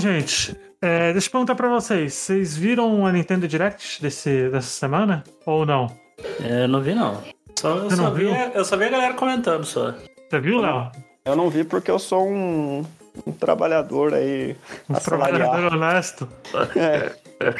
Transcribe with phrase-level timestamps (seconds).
[0.00, 2.14] gente, é, deixa eu perguntar pra vocês.
[2.14, 5.22] Vocês viram a Nintendo Direct desse, dessa semana?
[5.46, 5.86] Ou não?
[6.42, 7.22] É, eu não vi, não.
[7.58, 8.34] Só, eu, Você só não vi, viu?
[8.34, 9.94] eu só vi a galera comentando só.
[10.28, 10.90] Você viu, Léo?
[11.24, 12.84] Eu não vi porque eu sou um,
[13.26, 14.56] um trabalhador aí
[14.88, 15.38] Um assalariado.
[15.38, 16.28] trabalhador honesto.
[16.76, 17.12] É,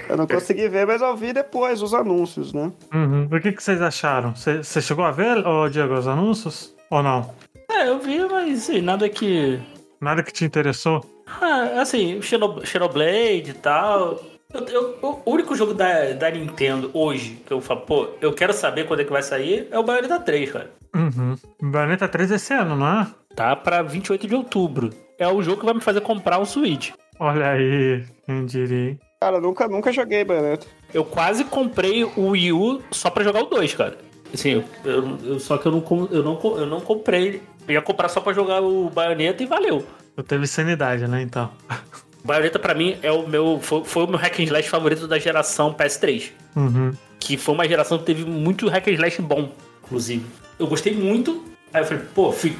[0.08, 2.70] eu não consegui ver, mas eu vi depois os anúncios, né?
[2.92, 3.28] Uhum.
[3.30, 4.34] O que, que vocês acharam?
[4.34, 6.74] Você chegou a ver, ô, Diego, os anúncios?
[6.90, 7.32] Ou não?
[7.70, 9.60] É, eu vi, mas nada que.
[10.00, 11.04] Nada que te interessou?
[11.40, 14.20] Ah, assim, Xenoblade e tal.
[14.52, 18.52] Eu- eu- o único jogo da, da Nintendo hoje que eu falo, pô, eu quero
[18.52, 20.70] saber quando é que vai sair é o Bayonetta 3, cara.
[20.94, 21.36] Uhum.
[21.62, 23.06] Bayonetta 3 esse ano, não é?
[23.36, 24.90] Tá pra 28 de outubro.
[25.18, 26.90] É o jogo que vai me fazer comprar um Switch.
[27.20, 28.98] Olha aí, quem diria.
[29.20, 30.66] Cara, eu nunca, nunca joguei Bayonetta.
[30.92, 33.98] Eu quase comprei o Wii U só pra jogar o 2, cara.
[34.34, 37.40] Assim, eu, eu- eu- só que eu não, com- eu, não, eu não comprei.
[37.68, 39.84] Eu ia comprar só pra jogar o Bayonetta e valeu.
[40.22, 41.50] Teve sanidade, né, então.
[42.24, 45.18] Bayonetta pra mim é o meu foi, foi o meu hack and slash favorito da
[45.18, 46.92] geração PS3, Uhum.
[47.18, 49.50] que foi uma geração que teve muito hack and slash bom,
[49.84, 50.26] inclusive.
[50.58, 51.44] Eu gostei muito.
[51.72, 52.56] Aí eu falei, pô, fui,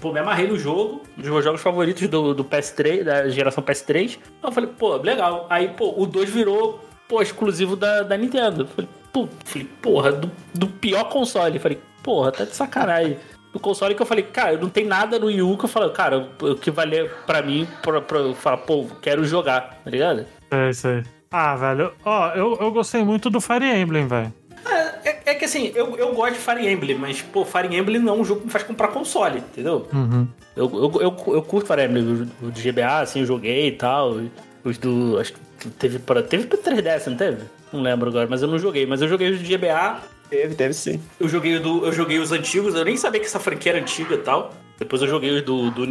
[0.00, 3.62] pô me amarrei no jogo, um dos meus jogos favoritos do, do PS3, da geração
[3.62, 4.18] PS3.
[4.42, 5.46] Aí eu falei, pô, legal.
[5.50, 8.62] Aí, pô, o 2 virou, pô, exclusivo da, da Nintendo.
[8.62, 11.56] Eu Falei, pô, falei, porra, do, do pior console.
[11.56, 13.18] Eu Falei, porra, tá de sacanagem.
[13.52, 15.90] Do console que eu falei, cara, não tem nada no Wii U que eu falei,
[15.90, 20.24] cara, o que valer pra mim, pra, pra eu falar, pô, quero jogar, tá ligado?
[20.50, 21.02] É isso aí.
[21.30, 24.32] Ah, velho, ó, eu, eu gostei muito do Fire Emblem, velho.
[24.64, 28.00] É, é- é que assim, eu, eu gosto de Fire Emblem, mas, pô, Fire Emblem
[28.00, 29.86] não é um jogo que me faz comprar console, entendeu?
[29.92, 30.26] Uhum.
[30.56, 34.16] Eu, eu, eu, eu curto Fire Emblem, o de GBA, assim, eu joguei e tal.
[34.64, 35.18] Os do.
[35.18, 36.22] Acho que teve pra.
[36.22, 37.42] Teve pra 3DS, não teve?
[37.72, 38.86] Não lembro agora, mas eu não joguei.
[38.86, 39.96] Mas eu joguei os de GBA,
[40.32, 40.98] Teve, teve sim.
[41.20, 44.14] eu joguei, do, eu joguei os antigos, eu nem sabia que essa franquia era antiga
[44.14, 44.54] e tal.
[44.78, 45.86] Depois eu joguei os do, do,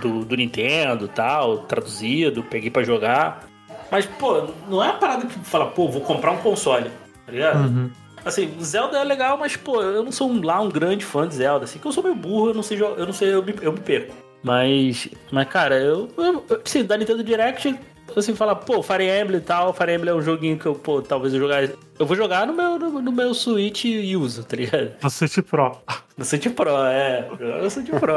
[0.00, 3.46] do, do Nintendo e tal, traduzido, peguei pra jogar.
[3.88, 6.90] Mas, pô, não é uma parada que fala, pô, vou comprar um console,
[7.24, 7.68] tá ligado?
[7.68, 7.90] Uhum.
[8.24, 11.36] Assim, Zelda é legal, mas, pô, eu não sou um, lá um grande fã de
[11.36, 13.54] Zelda, assim, que eu sou meio burro, eu não sei, eu não sei, eu me,
[13.62, 14.12] eu me perco.
[14.42, 17.78] Mas, mas cara, eu, eu eu- assim, da Nintendo Direct,
[18.18, 21.02] assim, falar, pô, Fire Emblem e tal, Fire Emblem é um joguinho que eu, pô,
[21.02, 24.56] talvez eu jogar, eu vou jogar no meu, no, no meu Switch e uso, tá
[24.56, 24.92] ligado?
[25.02, 25.78] No City Pro.
[26.16, 27.28] No Switch Pro, é,
[27.70, 28.14] sou de Pro,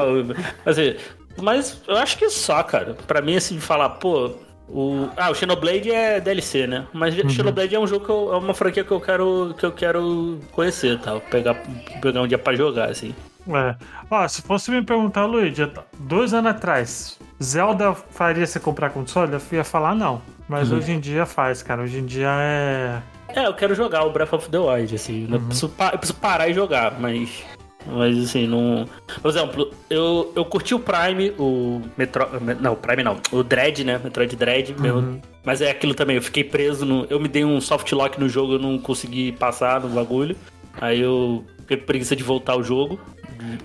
[0.65, 0.95] assim,
[1.41, 4.31] mas eu acho que só, cara, pra mim, assim, de falar, pô,
[4.67, 6.87] o, ah, o Xenoblade é DLC, né?
[6.91, 9.71] Mas Xenoblade é um jogo que eu, é uma franquia que eu quero que eu
[9.71, 11.55] quero conhecer, tal, pegar
[12.01, 13.13] pegar um dia pra jogar assim.
[13.47, 13.75] É.
[14.09, 19.33] Ó, se fosse me perguntar, Luigi, dois anos atrás, Zelda faria você comprar console?
[19.33, 20.21] Eu ia falar não.
[20.47, 21.81] Mas hoje em dia faz, cara.
[21.81, 23.01] Hoje em dia é.
[23.29, 26.47] É, eu quero jogar o Breath of the Wild, assim, eu, preciso, eu preciso parar
[26.47, 27.43] e jogar, mas
[27.87, 28.87] mas assim, não.
[29.21, 32.25] Por exemplo, eu, eu curti o Prime, o Metro.
[32.59, 33.17] Não, o Prime não.
[33.31, 33.99] O Dread, né?
[34.03, 34.75] Metroid Dread.
[34.79, 37.05] meu- mas é aquilo também, eu fiquei preso no.
[37.09, 40.35] Eu me dei um soft lock no jogo, eu não consegui passar no bagulho.
[40.81, 42.99] Aí eu fiquei com preguiça de voltar ao jogo,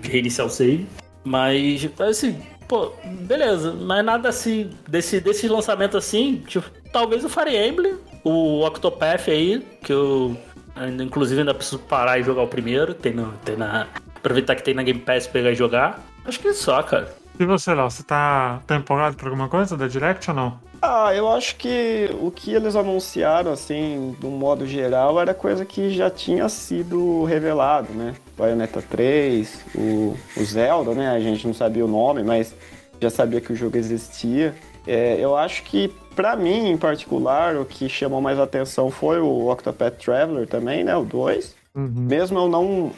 [0.01, 0.85] de reiniciar o save.
[1.23, 2.39] Mas, assim,
[2.71, 3.73] pô, beleza.
[3.73, 9.59] Mas nada assim, desse, desse lançamento assim, tipo, talvez o Fire Emblem, o Octopath aí,
[9.83, 10.37] que eu
[10.73, 12.93] ainda, inclusive ainda preciso parar e jogar o primeiro.
[12.93, 13.87] Tem, no, tem na.
[14.15, 15.99] Aproveitar que tem na Game Pass pegar e jogar.
[16.23, 17.13] Acho que só, cara.
[17.41, 20.59] E você, Léo, você tá, tá empolgado por alguma coisa da Direct ou não?
[20.79, 25.65] Ah, eu acho que o que eles anunciaram, assim, de um modo geral, era coisa
[25.65, 28.13] que já tinha sido revelado, né?
[28.37, 31.09] Bayonetta 3, o, o Zelda, né?
[31.09, 32.53] A gente não sabia o nome, mas
[33.01, 34.53] já sabia que o jogo existia.
[34.85, 39.49] É, eu acho que, pra mim, em particular, o que chamou mais atenção foi o
[39.49, 40.95] Octopath Traveler também, né?
[40.95, 41.55] O 2.
[41.73, 41.91] Uhum.
[41.91, 42.91] Mesmo eu não,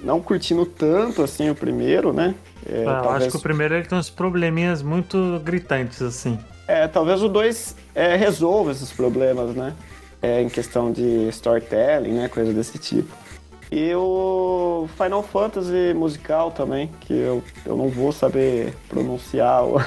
[0.00, 2.34] não curtindo tanto, assim, o primeiro, né?
[2.68, 6.38] É, É, eu acho talvez- que o primeiro ele tem uns probleminhas muito gritantes, assim.
[6.68, 9.72] É, talvez o 2 é, resolva esses problemas, né?
[10.20, 12.28] É, em questão de storytelling, né?
[12.28, 13.08] Coisa desse tipo.
[13.70, 19.80] E o Final Fantasy musical também, que eu, eu não vou saber pronunciar o,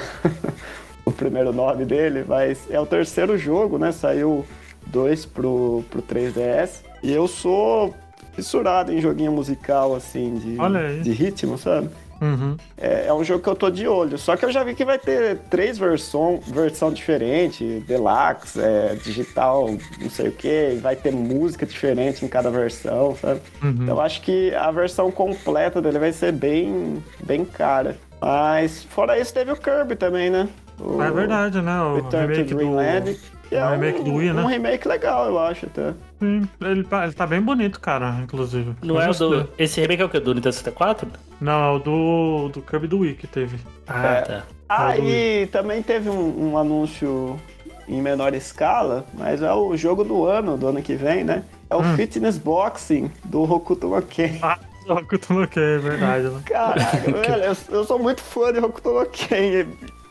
[1.06, 3.92] o primeiro nome dele, mas é o terceiro jogo, né?
[3.92, 4.46] Saiu
[4.88, 6.82] dois pro, pro 3DS.
[7.02, 7.94] E eu sou
[8.34, 10.58] fissurado em joguinho musical, assim, de,
[11.02, 11.90] de ritmo, sabe?
[12.22, 12.58] Uhum.
[12.78, 14.18] É, é um jogo que eu tô de olho.
[14.18, 19.70] Só que eu já vi que vai ter três versões versão diferente, deluxe, é, digital,
[20.02, 23.42] não sei o que, vai ter música diferente em cada versão, sabe?
[23.62, 23.70] Uhum.
[23.70, 27.98] Então eu acho que a versão completa dele vai ser bem, bem cara.
[28.22, 30.48] Mas fora isso teve o Kirby também, né?
[30.80, 31.82] O É verdade, né?
[31.82, 32.56] O Return to remake do...
[32.56, 33.20] Dreamland.
[33.48, 34.42] que é o remake um, do Wii, né?
[34.42, 35.94] Um remake legal, eu acho até.
[36.20, 38.74] Sim, ele tá, ele tá bem bonito, cara, inclusive.
[38.84, 39.50] Não Eu é o do.
[39.58, 40.20] Esse remake é o que?
[40.20, 41.08] Do Nintendo 64?
[41.40, 43.58] Não, é o do, do Kirby do Wii que teve.
[43.88, 44.22] Ah, É.
[44.22, 44.44] tá.
[44.68, 47.40] Ah, É do- e também teve um, um anúncio
[47.88, 51.44] em menor escala, mas é o jogo do ano, do ano que vem, né?
[51.70, 51.96] É o Hum.
[51.96, 54.38] Fitness Boxing do Hokuto no Ken.
[54.44, 56.42] Ah, eu tô no que, é verdade, né?
[56.46, 59.36] Caraca, velho, eu, eu sou muito fã de Hokuto no Ken.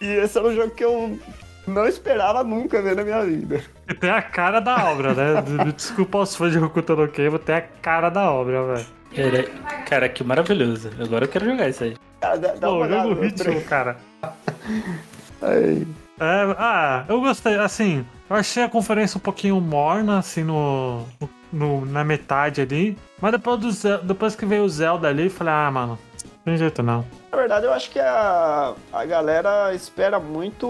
[0.00, 1.19] E, e esse era um jogo que eu
[1.69, 3.62] não esperava nunca ver na minha vida.
[3.88, 5.43] E tem a cara da obra, né?
[5.75, 8.87] Desculpa os fãs de Hokuto no Ken, vou ter a cara da obra, velho.
[9.15, 9.49] Cara,
[9.87, 10.91] cara, que maravilhoso.
[11.00, 11.97] Agora eu quero jogar isso aí.
[12.20, 13.97] Cara, dá, dá Pô, o jogo ritmo, cara.
[16.20, 21.05] É, ah, eu gostei, assim, eu achei a conferência um pouquinho morna, assim, no,
[21.53, 22.99] no- na metade ali.
[23.20, 26.56] Mas depois, do, depois que veio o Zelda ali, eu falei, ah, mano, não tem
[26.56, 27.05] jeito não.
[27.31, 30.67] Na verdade, eu acho que a, a galera espera muito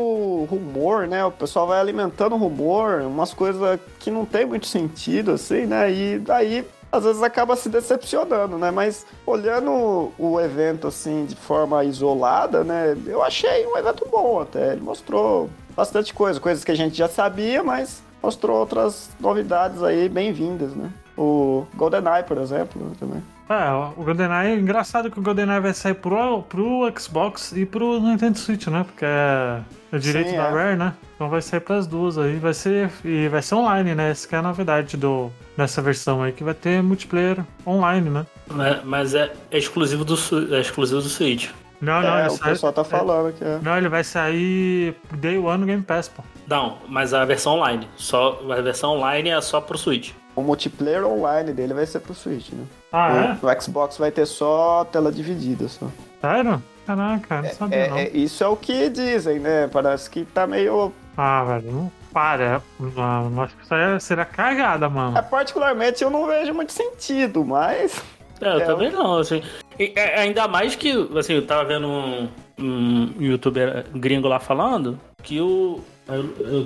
[0.51, 1.25] rumor, né?
[1.25, 5.91] O pessoal vai alimentando rumor, umas coisas que não tem muito sentido, assim, né?
[5.91, 8.73] E daí, às vezes, acaba se decepcionando, né?
[8.73, 12.97] Mas olhando o evento, assim, de forma isolada, né?
[13.07, 14.73] Eu achei um evento bom até.
[14.73, 20.09] Ele mostrou bastante coisa, coisas que a gente já sabia, mas mostrou outras novidades aí
[20.09, 20.91] bem-vindas, né?
[21.17, 23.23] O GoldenEye, por exemplo, né, também.
[23.49, 28.37] É, o GoldenEye, engraçado que o GoldenEye vai sair pro, pro Xbox e pro Nintendo
[28.39, 28.85] Switch, né?
[28.85, 29.61] Porque é,
[29.91, 30.51] é direito Sim, da é.
[30.51, 30.95] Rare, né?
[31.15, 34.11] Então vai sair pras duas aí, vai ser, e vai ser online, né?
[34.11, 38.27] Essa que é a novidade do, dessa versão aí, que vai ter multiplayer online, né?
[38.49, 40.15] Mas, mas é, é exclusivo do,
[40.55, 41.49] é exclusivo do Switch.
[41.81, 43.61] Não, não, é, o sai- pessoal tá falando que é.
[43.63, 46.23] Não, ele vai sair Day One no Game Pass, pô.
[46.47, 47.89] Não, mas a versão online.
[47.97, 50.13] Só, a versão online é só pro Switch.
[50.35, 52.65] O multiplayer online dele vai ser pro Switch, né?
[52.93, 55.87] Ah, O, o Xbox vai ter só tela dividida só.
[55.87, 55.91] é?
[56.21, 56.63] Sério?
[56.87, 57.99] Caraca, não sabia É, não.
[57.99, 59.69] é- isso é o que dizem, né?
[59.71, 60.91] Parece que tá meio.
[61.17, 62.63] Ah, velho, não para.
[62.81, 65.19] Não, acho que isso aí é, será cagada, mano.
[65.19, 68.03] É, particularmente eu não vejo muito sentido, mas.
[68.41, 69.43] É, eu É, também não, assim.
[69.79, 74.99] E, é, ainda mais que, assim, eu tava vendo um, um youtuber gringo lá falando
[75.23, 75.81] que o,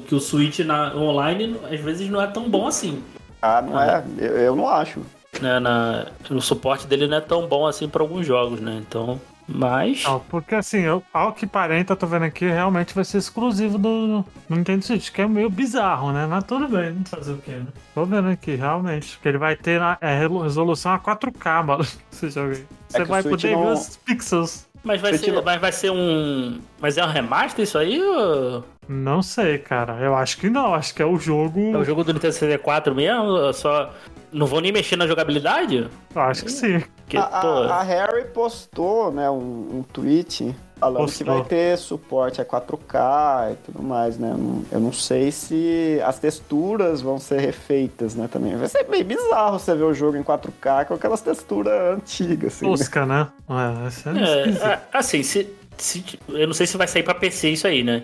[0.07, 3.03] que o Switch na, online às vezes não é tão bom assim.
[3.41, 4.05] Ah, não é.
[4.19, 5.01] Eu, eu não acho.
[5.43, 8.81] Né, na, o suporte dele não é tão bom assim pra alguns jogos, né?
[8.89, 9.21] Então.
[9.49, 10.05] Mas.
[10.05, 13.77] Não, porque assim, eu, ao que parenta, eu tô vendo aqui, realmente vai ser exclusivo
[13.77, 16.27] do, do Nintendo Switch, que é meio bizarro, né?
[16.27, 17.67] Mas tudo bem, não fazer o quê, né?
[17.93, 19.19] Tô vendo aqui, realmente.
[19.21, 21.85] Que ele vai ter na, é, resolução a 4K, mano.
[22.13, 22.65] Esse jogo aí.
[22.89, 24.69] Você que o vai poder ver não- os pixels.
[24.85, 26.61] Mas vai, Switch ser, não- mas vai ser um.
[26.81, 28.01] Mas é um remaster isso aí?
[28.01, 28.65] Ou...
[28.89, 29.99] Não sei, cara.
[30.01, 30.75] Eu acho que não.
[30.75, 31.75] Acho que é o jogo.
[31.75, 33.53] É o jogo do Nintendo 64 mesmo?
[33.53, 33.91] Só.
[34.33, 35.89] Não vão nem mexer na jogabilidade?
[36.15, 36.81] Acho que sim.
[37.05, 37.47] Porque, a, pô.
[37.49, 41.35] a, a Harry postou, né, um, um tweet falando que Postou.
[41.35, 44.31] vai ter suporte a 4K e tudo mais, né?
[44.33, 48.57] Eu não, eu não sei se as texturas vão ser refeitas, né, também.
[48.57, 52.65] Vai ser meio bizarro você ver o jogo em 4K com aquelas texturas antigas, assim.
[52.65, 52.71] né?
[52.73, 53.29] Tosca, né?
[53.49, 54.65] É, esse é, É, esquisito.
[54.65, 58.03] a- assim, se, se- eu não sei se vai sair pra PC isso aí, né?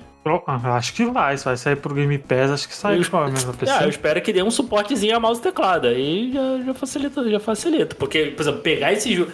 [0.76, 1.36] Acho que vai.
[1.38, 3.72] Se vai sair pro Game Pass, acho que sai Eu- provavelmente na PC.
[3.72, 5.86] Ah, eu espero que dê um suportezinho a mouse e teclado.
[5.86, 7.94] Aí já, já facilita, já facilita.
[7.94, 9.32] Porque, por exemplo, pegar esse jogo.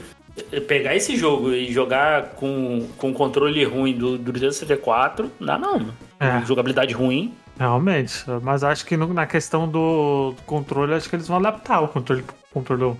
[0.66, 5.72] Pegar esse jogo e jogar com, com controle ruim do, do 264, não dá não.
[5.78, 5.94] mano.
[6.18, 6.44] É.
[6.44, 7.32] Jogabilidade ruim.
[7.58, 8.24] Realmente.
[8.42, 12.24] Mas acho que na questão do, controle, acho que eles vão adaptar o controle.
[12.52, 12.96] controle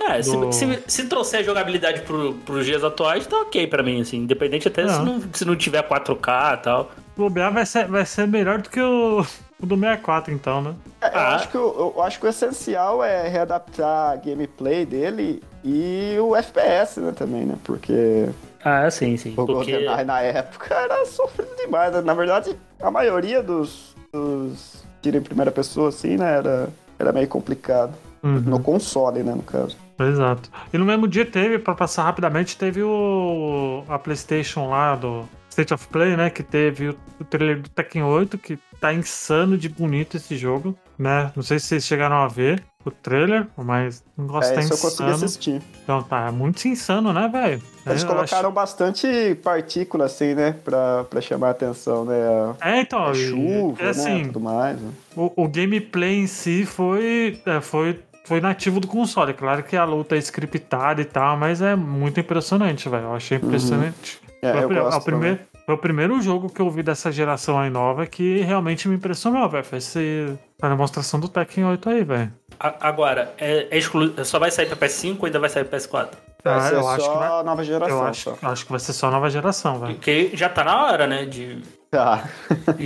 [0.00, 4.00] É, se, Do- se, se trouxer jogabilidade pro, pros dias atuais, tá ok pra mim,
[4.00, 4.18] assim.
[4.18, 5.02] Independente até se, É.
[5.02, 6.90] não, se não tiver 4K e tal.
[7.16, 9.20] O bobear vai ser, vai ser melhor do que o,
[9.62, 10.74] o do 64, então, né?
[11.00, 11.34] É, eu, Ah.
[11.36, 16.34] acho que o, eu acho que o essencial é readaptar a gameplay dele e o
[16.36, 17.54] FPS, né, também, né?
[17.64, 18.28] Porque
[18.64, 19.32] Ah, sim, sim.
[19.32, 19.72] o Porque...
[19.72, 21.92] GoldenEye na época era sofrido demais.
[21.94, 22.00] né?
[22.02, 27.28] Na verdade, a maioria dos, dos tiro em primeira pessoa, assim, né, era, era meio
[27.28, 27.94] complicado.
[28.22, 28.40] Uhum.
[28.40, 29.76] No console, né, no caso.
[29.98, 30.50] Exato.
[30.72, 35.72] E no mesmo dia teve, pra passar rapidamente, teve o a PlayStation lá do State
[35.72, 36.30] of Play, né?
[36.30, 41.30] Que teve o, trailer do Tekken 8, que tá insano de bonito esse jogo, né?
[41.36, 44.74] Não sei se vocês chegaram a ver o trailer, mas o negócio É, tá isso
[44.74, 45.24] eu consegui insano.
[45.24, 45.62] assistir.
[45.84, 47.62] Então tá muito insano, né, velho?
[47.86, 52.14] Eles Eu colocaram acho- bastante partícula, assim, né, pra, pra chamar a atenção, né?
[52.60, 54.78] A, É, então, a chuva, é né, assim, tudo mais.
[54.80, 54.90] né?
[55.16, 59.32] o, o gameplay em si foi, é, foi, foi nativo do console.
[59.34, 63.04] Claro que a luta é scriptada e tal, mas é muito impressionante, velho.
[63.04, 64.20] Eu achei impressionante.
[64.42, 68.40] É, foi, primeiro, foi o primeiro jogo que eu vi dessa geração aí nova que
[68.40, 69.64] realmente me impressionou, velho.
[69.64, 72.32] Foi esse, a demonstração do Tekken 8 aí, velho.
[72.60, 74.12] A- Agora, é, é exclu...
[74.24, 76.08] só vai sair pra PS5 ou ainda vai sair pra PS4?
[76.44, 77.96] Vai Ah, ser eu acho só que vai- nova geração.
[77.98, 78.48] Eu acho, só.
[78.50, 79.94] acho que vai ser só nova geração, velho.
[79.94, 81.24] Porque já tá na hora, né?
[81.24, 82.24] De, Tá.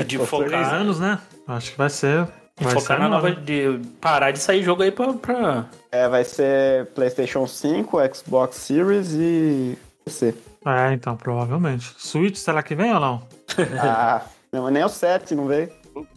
[0.06, 0.48] de Com focar.
[0.48, 1.18] Três anos, né?
[1.48, 2.28] Acho que vai ser.
[2.60, 5.66] Vai focar na nova de parar de sair jogo aí pra, pra.
[5.92, 10.34] É, vai ser PlayStation 5, Xbox Series e PC.
[10.66, 11.94] É, então, provavelmente.
[11.96, 13.22] Switch, será que vem ou não?
[13.80, 14.22] ah,
[14.52, 15.70] não, nem o 7 não veio.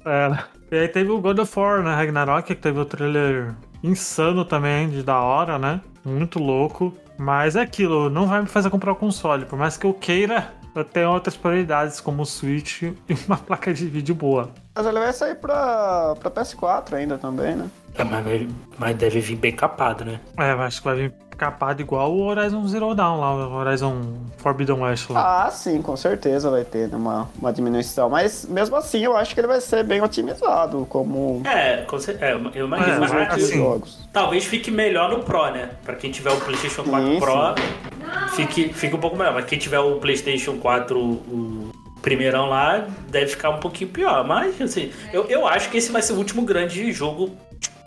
[0.06, 0.38] É.
[0.72, 1.94] E aí teve o God of War, né?
[1.94, 5.82] Ragnarok, que teve o trailer insano também, de da hora, né?
[6.04, 6.94] Muito louco.
[7.18, 9.46] Mas é aquilo, não vai me fazer comprar o console.
[9.46, 12.96] Por mais que eu queira, eu tenho outras prioridades, como o Switch e
[13.28, 14.50] uma placa de vídeo boa.
[14.76, 17.70] Mas ele vai sair pra, pra PS4 ainda também, né?
[17.96, 18.48] É, mas,
[18.78, 20.20] mas deve vir bem capado, né?
[20.38, 24.00] É, acho que vai vir capado igual o Horizon Zero Dawn lá, o Horizon
[24.38, 25.46] Forbidden West lá.
[25.46, 28.12] Ah, sim, com certeza vai ter uma, uma diminuição.
[28.12, 31.42] Mas mesmo assim, eu acho que ele vai ser bem otimizado, como.
[31.46, 32.94] É, com é eu imagino.
[32.94, 34.08] É, mas, assim, jogos.
[34.14, 35.72] Talvez fique melhor no Pro, né?
[35.84, 38.01] Pra quem tiver o PlayStation 4 sim, Pro, sim.
[38.36, 39.34] Fique, fique um pouco melhor.
[39.34, 44.26] Mas quem tiver o PlayStation 4, o primeirão lá, deve ficar um pouquinho pior.
[44.26, 47.36] Mas, assim, eu, eu acho que esse vai ser o último grande jogo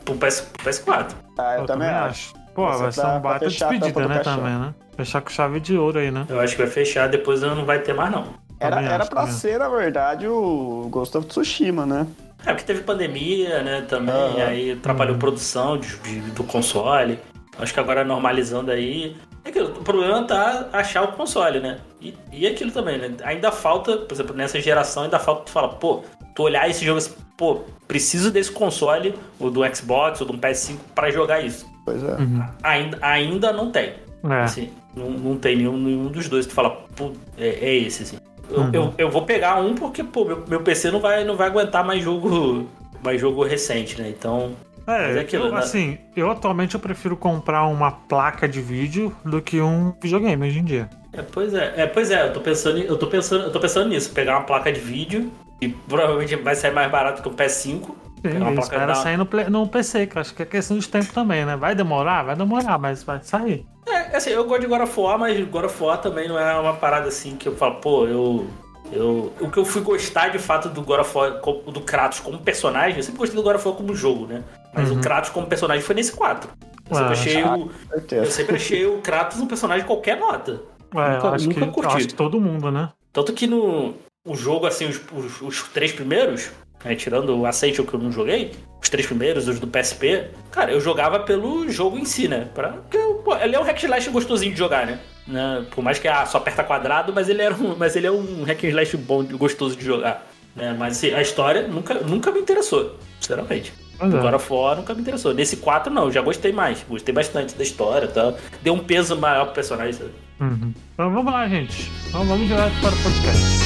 [0.05, 1.13] pro, PS, pro PS4.
[1.39, 2.35] Ah, eu, eu também acho.
[2.35, 2.45] acho.
[2.55, 4.75] Pô, vai ser um baita despedida, né, também, né?
[4.97, 6.25] Fechar com chave de ouro aí, né?
[6.29, 8.27] Eu acho que vai fechar, depois não vai ter mais, não.
[8.61, 9.35] Era, era pra também.
[9.35, 12.07] ser, na verdade, o Ghost of Tsushima, né?
[12.47, 14.47] É, porque teve pandemia, né, também, uhum.
[14.47, 15.19] aí atrapalhou uhum.
[15.19, 17.19] produção de, de, do console.
[17.59, 19.17] Acho que agora normalizando aí.
[19.45, 21.79] É aquilo, o problema tá achar o console, né?
[22.01, 23.15] E, e aquilo também, né?
[23.25, 26.03] Ainda falta, por exemplo, nessa geração, ainda falta tu falar, pô,
[26.35, 30.77] tu olhar esse jogo assim, pô, preciso desse console, ou do Xbox, ou do PS5,
[30.95, 31.67] para jogar isso.
[31.85, 32.15] Pois é.
[32.15, 32.45] Uhum.
[32.63, 33.95] Ainda, ainda não tem.
[34.25, 34.43] É.
[34.43, 36.47] Assim, não, não tem nenhum, nenhum dos dois.
[36.47, 38.19] Tu fala, pô, é, é esse, assim.
[38.51, 38.71] Eu, uhum.
[38.73, 41.85] eu, eu, vou pegar um porque, pô, meu, meu PC não vai, não vai aguentar
[41.85, 42.67] mais jogo,
[43.03, 44.09] mais jogo recente, né?
[44.09, 44.53] Então.
[44.87, 45.59] É, é aquilo, eu, né?
[45.59, 50.59] assim, eu atualmente eu prefiro comprar uma placa de vídeo do que um videogame hoje
[50.59, 50.91] em dia.
[51.13, 53.89] É, pois é, é, pois é, eu tô pensando, eu tô pensando, eu tô pensando
[53.89, 57.95] nisso, pegar uma placa de vídeo e provavelmente vai sair mais barato que um PS5
[58.33, 61.45] Sim, espera sair no, no PC, que eu acho que é questão de tempo também,
[61.45, 61.57] né?
[61.57, 62.23] Vai demorar?
[62.23, 63.67] Vai demorar, mas vai sair.
[63.87, 66.59] É, assim, eu gosto de God of War, mas God of War também não é
[66.59, 68.47] uma parada assim que eu falo, pô, eu.
[68.93, 72.39] Eu, o que eu fui gostar de fato do God of War, do Kratos como
[72.39, 74.43] personagem, eu sempre gostei do God of War como jogo, né?
[74.75, 74.99] Mas uhum.
[74.99, 76.51] o Kratos como personagem foi nesse 4.
[76.91, 77.71] Eu, sempre, achei o,
[78.13, 80.61] eu sempre achei o Kratos um personagem de qualquer nota.
[80.95, 81.97] É, nunca, acho nunca que, curti.
[81.97, 82.91] Acho que todo mundo, né?
[83.13, 83.95] Tanto que no
[84.27, 86.51] o jogo, assim, os, os, os três primeiros,
[86.83, 88.53] né, tirando o Ascension que eu não joguei,
[88.83, 92.49] os três primeiros, os do PSP, cara, eu jogava pelo jogo em si, né?
[92.55, 95.01] Pra, porque, pô, ele é um hack slash gostosinho de jogar, né?
[95.27, 95.67] né?
[95.71, 98.45] Por mais que ah, só aperta quadrado, mas ele, era um, mas ele é um
[98.45, 100.27] hack slash bom, gostoso de jogar.
[100.57, 100.75] Né?
[100.79, 103.75] Mas assim, a história nunca, nunca me interessou, sinceramente.
[104.01, 104.19] Uhum.
[104.19, 105.33] Agora fora nunca me interessou.
[105.33, 106.85] Nesse 4 não, já gostei mais.
[106.89, 108.35] Gostei bastante da história tá?
[108.63, 110.01] Deu um peso maior pro personagem.
[110.41, 110.73] Uhum.
[110.93, 111.91] Então vamos lá, gente.
[112.09, 113.65] Então vamos jogar para o podcast.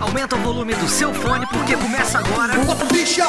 [0.00, 2.54] Aumenta o volume do seu fone porque começa agora.
[2.92, 3.26] Bicha!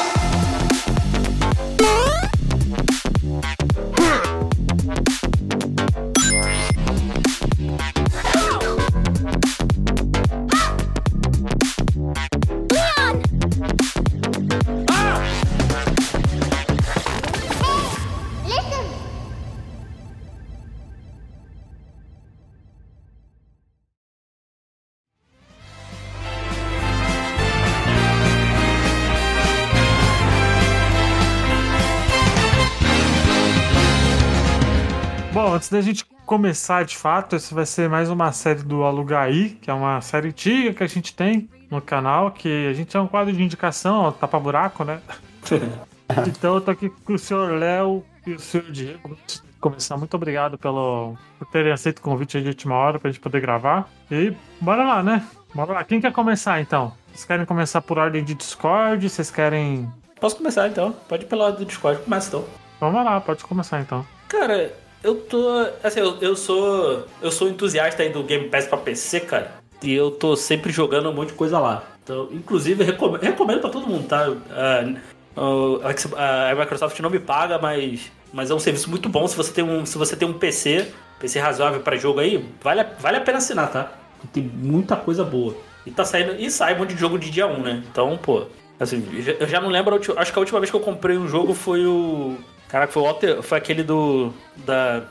[35.45, 39.69] Antes da gente começar de fato, esse vai ser mais uma série do Alugaí, que
[39.69, 43.07] é uma série antiga que a gente tem no canal, que a gente é um
[43.07, 44.99] quadro de indicação, ó, tapa buraco, né?
[46.27, 49.17] então eu tô aqui com o senhor Léo e o senhor Diego.
[49.59, 53.41] Começar, muito obrigado pelo, por terem aceito o convite de última hora pra gente poder
[53.41, 53.89] gravar.
[54.09, 55.25] E bora lá, né?
[55.53, 55.83] Bora lá.
[55.83, 56.93] Quem quer começar então?
[57.07, 59.09] Vocês querem começar por ordem de Discord?
[59.09, 59.91] Vocês querem.
[60.19, 60.93] Posso começar então?
[61.07, 62.45] Pode ir pela ordem do Discord, começa então.
[62.79, 64.05] Vamos lá, pode começar então.
[64.27, 64.71] Cara,
[65.03, 65.65] eu tô.
[65.83, 67.05] Assim, eu, eu sou.
[67.21, 69.55] Eu sou entusiasta aí do Game Pass pra PC, cara.
[69.81, 71.83] E eu tô sempre jogando um monte de coisa lá.
[72.03, 74.29] Então, inclusive, recomendo, recomendo pra todo mundo, tá?
[74.29, 75.79] Uh,
[76.15, 79.27] a, a Microsoft não me paga, mas, mas é um serviço muito bom.
[79.27, 82.85] Se você tem um, se você tem um PC, PC razoável para jogo aí, vale,
[82.99, 83.91] vale a pena assinar, tá?
[84.33, 85.55] Tem muita coisa boa.
[85.85, 86.35] E tá saindo.
[86.35, 87.83] E sai um monte de jogo de dia 1, né?
[87.89, 88.45] Então, pô.
[88.79, 89.03] Assim,
[89.39, 89.95] eu já não lembro.
[89.95, 92.35] Acho que a última vez que eu comprei um jogo foi o.
[92.67, 94.33] Caraca, foi, o foi aquele do.
[94.57, 95.03] Da.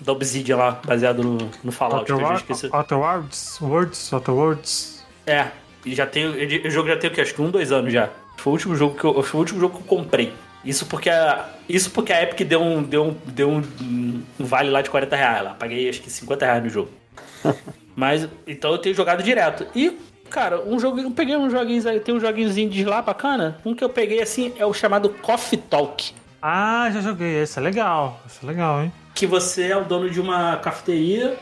[0.00, 2.10] Da Obsidian lá, baseado no, no Fallout.
[2.10, 3.60] Outer, Worlds?
[3.60, 4.12] Words?
[4.12, 5.04] Outer Worlds?
[5.24, 5.46] É.
[5.84, 6.26] E já tem.
[6.26, 7.20] O jogo já tem o que?
[7.20, 8.10] Acho que um, dois anos já.
[8.36, 9.22] Foi o último jogo que eu.
[9.22, 10.32] Foi o último jogo que eu comprei.
[10.64, 13.62] Isso porque a, isso porque a Epic deu um, deu um, deu um,
[14.40, 15.54] um vale lá de 40 reais lá.
[15.54, 16.90] Paguei acho que 50 reais no jogo.
[17.94, 19.66] Mas, então eu tenho jogado direto.
[19.74, 19.98] E,
[20.30, 23.58] cara, um jogo, eu peguei uns joguinhos aí, tem um joguinho de lá bacana.
[23.64, 26.12] Um que eu peguei assim é o chamado Coffee Talk.
[26.46, 27.42] Ah, já joguei.
[27.42, 28.20] Esse é legal.
[28.26, 28.92] Esse é legal, hein?
[29.14, 31.38] Que você é o dono de uma cafeteria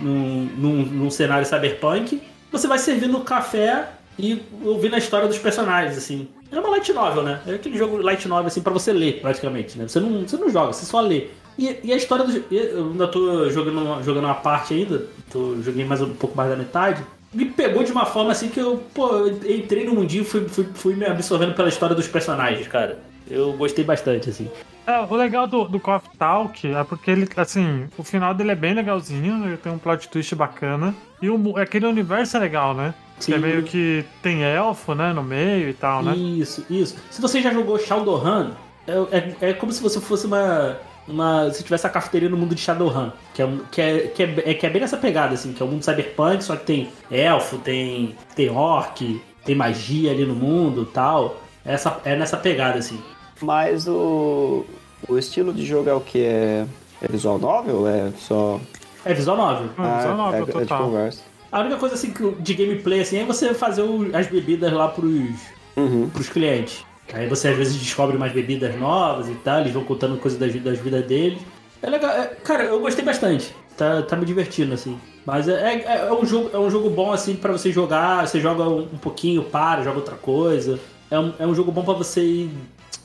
[0.00, 2.22] num, num, num cenário cyberpunk.
[2.50, 3.86] Você vai servindo café
[4.18, 6.28] e ouvindo a história dos personagens, assim.
[6.50, 7.42] É uma light novel, né?
[7.46, 9.86] É aquele jogo light novel, assim, pra você ler, praticamente, né?
[9.86, 11.26] Você não, você não joga, você só lê.
[11.58, 12.44] E, e a história do.
[12.50, 16.48] Eu ainda tô jogando uma, jogando uma parte ainda, tô, joguei mais um pouco mais
[16.48, 17.04] da metade.
[17.30, 20.66] Me pegou de uma forma assim que eu, pô, entrei no mundinho e fui, fui,
[20.72, 22.98] fui me absorvendo pela história dos personagens, cara.
[23.28, 24.48] Eu gostei bastante, assim.
[24.86, 28.54] É, o legal do, do Coffee Talk é porque ele, assim, o final dele é
[28.54, 30.94] bem legalzinho, ele tem um plot twist bacana.
[31.20, 32.94] E o, aquele universo é legal, né?
[33.18, 33.32] Sim.
[33.32, 36.14] Que é meio que tem elfo, né, no meio e tal, né?
[36.14, 36.96] Isso, isso.
[37.10, 38.50] Se você já jogou Shadowrun,
[38.86, 40.78] é, é, é como se você fosse uma.
[41.08, 44.42] Uma, se tivesse a cafeteria no mundo de Shadowrun, que é, que, é, que, é,
[44.44, 46.88] é, que é bem nessa pegada, assim, que é um mundo cyberpunk, só que tem
[47.08, 51.40] elfo, tem, tem orc, tem magia ali no mundo e tal.
[51.64, 53.00] Essa, é nessa pegada, assim.
[53.40, 54.64] Mas o,
[55.08, 56.20] o estilo de jogo é o que?
[56.22, 56.66] É,
[57.02, 57.86] é visual novel?
[57.86, 58.60] É só.
[59.04, 59.70] É visual novel.
[59.78, 60.84] Ah, só nova, é, é de total.
[60.84, 61.20] conversa.
[61.52, 63.82] A única coisa assim que- de gameplay assim é você fazer
[64.14, 65.30] as bebidas lá pros,
[65.76, 66.08] Uhum.
[66.10, 66.84] pros clientes.
[67.12, 70.52] Aí você às vezes descobre mais bebidas novas e tal, eles vão contando coisas das,
[70.60, 71.38] das vidas deles.
[71.80, 73.54] É legal, é- cara, eu gostei bastante.
[73.76, 74.98] Tá, tá me divertindo, assim.
[75.24, 78.26] Mas é, é, é um jogo, é um jogo bom, assim, pra você jogar.
[78.26, 80.80] Você joga um, um pouquinho, para, joga outra coisa.
[81.10, 82.50] É um, é um jogo bom pra você ir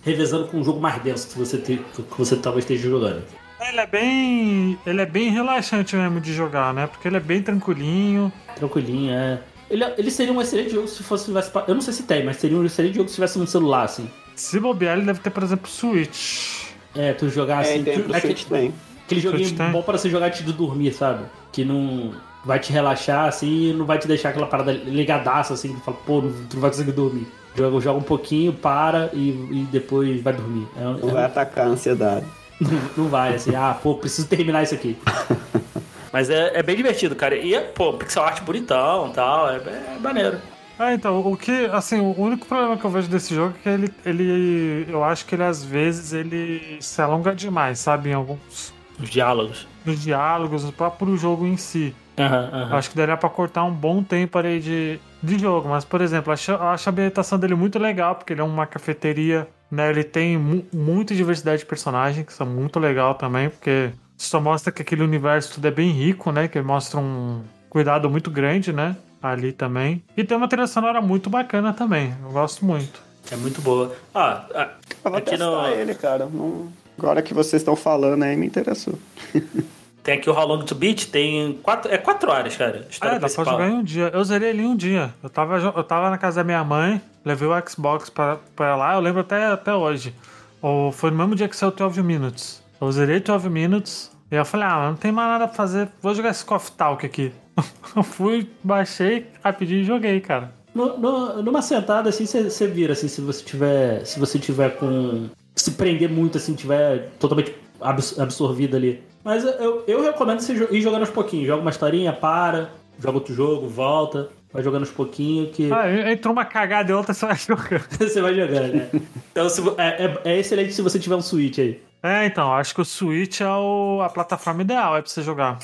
[0.01, 3.23] revezando com um jogo mais denso que você, te, que você talvez esteja jogando.
[3.59, 4.79] Ele é bem.
[4.85, 6.87] Ele é bem relaxante mesmo de jogar, né?
[6.87, 8.31] Porque ele é bem tranquilinho.
[8.55, 9.39] Tranquilinho, é.
[9.69, 11.31] Ele, ele seria um excelente jogo se fosse.
[11.67, 14.09] Eu não sei se tem, mas seria um excelente jogo se tivesse um celular, assim.
[14.35, 16.65] Se bobear, ele deve ter, por exemplo, Switch.
[16.95, 17.81] É, tu jogar É, assim.
[17.81, 18.73] e tem tu- pro é Switch aquele, tem.
[19.05, 19.71] aquele joguinho Switch tem?
[19.71, 21.23] bom pra você jogar antes de dormir, sabe?
[21.51, 25.75] Que não vai te relaxar assim e não vai te deixar aquela parada ligadaça assim,
[25.75, 27.27] que fala, pô, tu não vai conseguir dormir.
[27.55, 30.67] Joga, joga um pouquinho, para e, e depois vai dormir.
[30.77, 32.25] É, Não é vai atacar a ansiedade.
[32.95, 34.97] não vai, assim, ah, pô, preciso terminar isso aqui.
[36.13, 37.35] Mas é, é bem divertido, cara.
[37.35, 40.39] E, é, pô, pixel art bonitão e tal, é, é maneiro.
[40.77, 43.69] Ah, então, o que, assim, o único problema que eu vejo desse jogo é que
[43.69, 48.73] ele, ele, eu acho que ele às vezes ele se alonga demais, sabe, em alguns
[48.99, 49.67] Os diálogos.
[49.85, 51.93] dos diálogos, o próprio jogo em si.
[52.17, 52.75] Aham, Eu aham.
[52.77, 56.29] Acho que daria pra cortar um bom tempo ali de, de jogo, mas, por exemplo,
[56.29, 60.03] eu acho, acho a ambientação dele muito legal, porque ele é uma cafeteria, né, ele
[60.03, 64.81] tem mu muita diversidade de personagens, que são muito legal também, porque só mostra que
[64.81, 69.51] aquele universo tudo é bem rico, né, que mostra um cuidado muito grande, né, ali
[69.51, 70.03] também.
[70.17, 72.99] E tem uma trilha sonora muito bacana também, eu gosto muito.
[73.31, 73.95] É muito boa.
[74.15, 74.69] Ah, ah,
[75.05, 76.25] Eu vou Aqui testar no- ele, cara.
[76.25, 78.93] Não- Agora que vocês estão falando aí, me interessou.
[80.03, 82.85] tem aqui o How Long to Beat, tem quatro, é quatro horas, cara.
[82.89, 84.09] História Ah, dá pra jogar em um dia.
[84.13, 85.13] Eu zerei ele em um dia.
[85.23, 88.95] Eu tava, eu tava na casa da minha mãe, levei o Xbox pra, pra lá,
[88.95, 90.13] eu lembro até, até hoje.
[90.61, 92.61] Ou foi no mesmo dia que saiu 12 Minutes.
[92.79, 96.13] Eu zerei 12 Minutes e eu falei, ah, não tem mais nada pra fazer, vou
[96.15, 97.31] jogar esse Coffee Talk aqui.
[97.95, 100.51] eu fui, baixei, rapidinho e joguei, cara.
[100.73, 104.05] No- no- numa sentada assim, você vira assim, se você tiver.
[104.05, 105.27] Se você tiver com.
[105.53, 109.03] Se prender muito, assim, tiver totalmente abs- absorvido ali.
[109.23, 111.47] Mas eu, eu recomendo você ir jogando aos pouquinhos.
[111.47, 116.33] Joga uma historinha, para, joga outro jogo, volta, vai jogando aos pouquinhos que Ah, entrou
[116.33, 117.83] uma cagada e outra, você vai jogando.
[117.99, 118.89] você vai jogando, né?
[119.31, 121.81] Então se é, é- é excelente se você tiver um Switch aí.
[122.03, 125.59] É, então, acho que o Switch é o- a plataforma ideal é pra você jogar.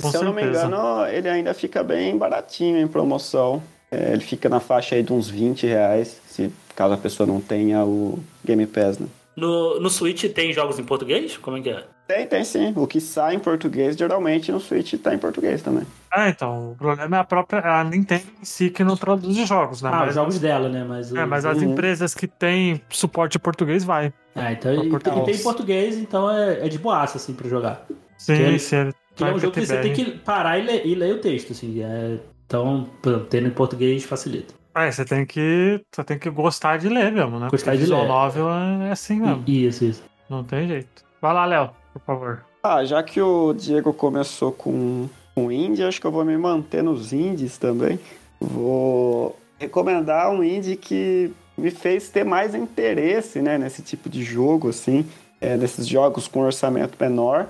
[0.00, 3.62] Com Se eu não me engano, ele ainda fica bem baratinho em promoção.
[3.90, 7.40] É, ele fica na faixa aí de uns 20 reais, se caso a pessoa não
[7.42, 9.06] tenha o Game Pass, né?
[9.36, 11.36] No, no Switch tem jogos em português?
[11.36, 11.84] Como é que é?
[12.06, 12.72] Tem, tem sim.
[12.76, 15.84] O que sai em português, geralmente no Switch tá em português também.
[16.10, 19.48] Ah, então, o problema é a própria a Nintendo em si que não traduz os
[19.48, 19.90] jogos, né?
[19.92, 20.84] Ah, os mas, jogos dela, né?
[20.86, 21.70] Mas, é, os- mas as Uhum.
[21.72, 24.12] empresas que têm suporte em português vai.
[24.34, 27.86] Ah, então, e, e tem em português, então é, é de boaça, assim, pra jogar.
[28.18, 28.76] Sim, Que ele- sim.
[28.76, 31.18] ele Que é um jogo que você tem que parar e ler, e ler o
[31.18, 31.82] texto, assim.
[31.82, 32.88] É, então,
[33.30, 34.54] tendo em português facilita.
[34.74, 35.80] É, você tem que.
[35.94, 37.48] Você tem que gostar de ler mesmo, né?
[37.50, 38.06] Gostar Porque de ler.
[38.08, 39.44] novel é assim mesmo.
[39.46, 40.02] Isso, isso.
[40.30, 41.04] Não tem jeito.
[41.20, 42.44] Vai lá, Léo, por favor.
[42.62, 46.82] Ah, já que o Diego começou com, com indie, acho que eu vou me manter
[46.82, 47.98] nos indies também.
[48.40, 54.68] Vou recomendar um indie que me fez ter mais interesse, né, nesse tipo de jogo,
[54.68, 55.06] assim,
[55.40, 57.48] é, nesses jogos com orçamento menor,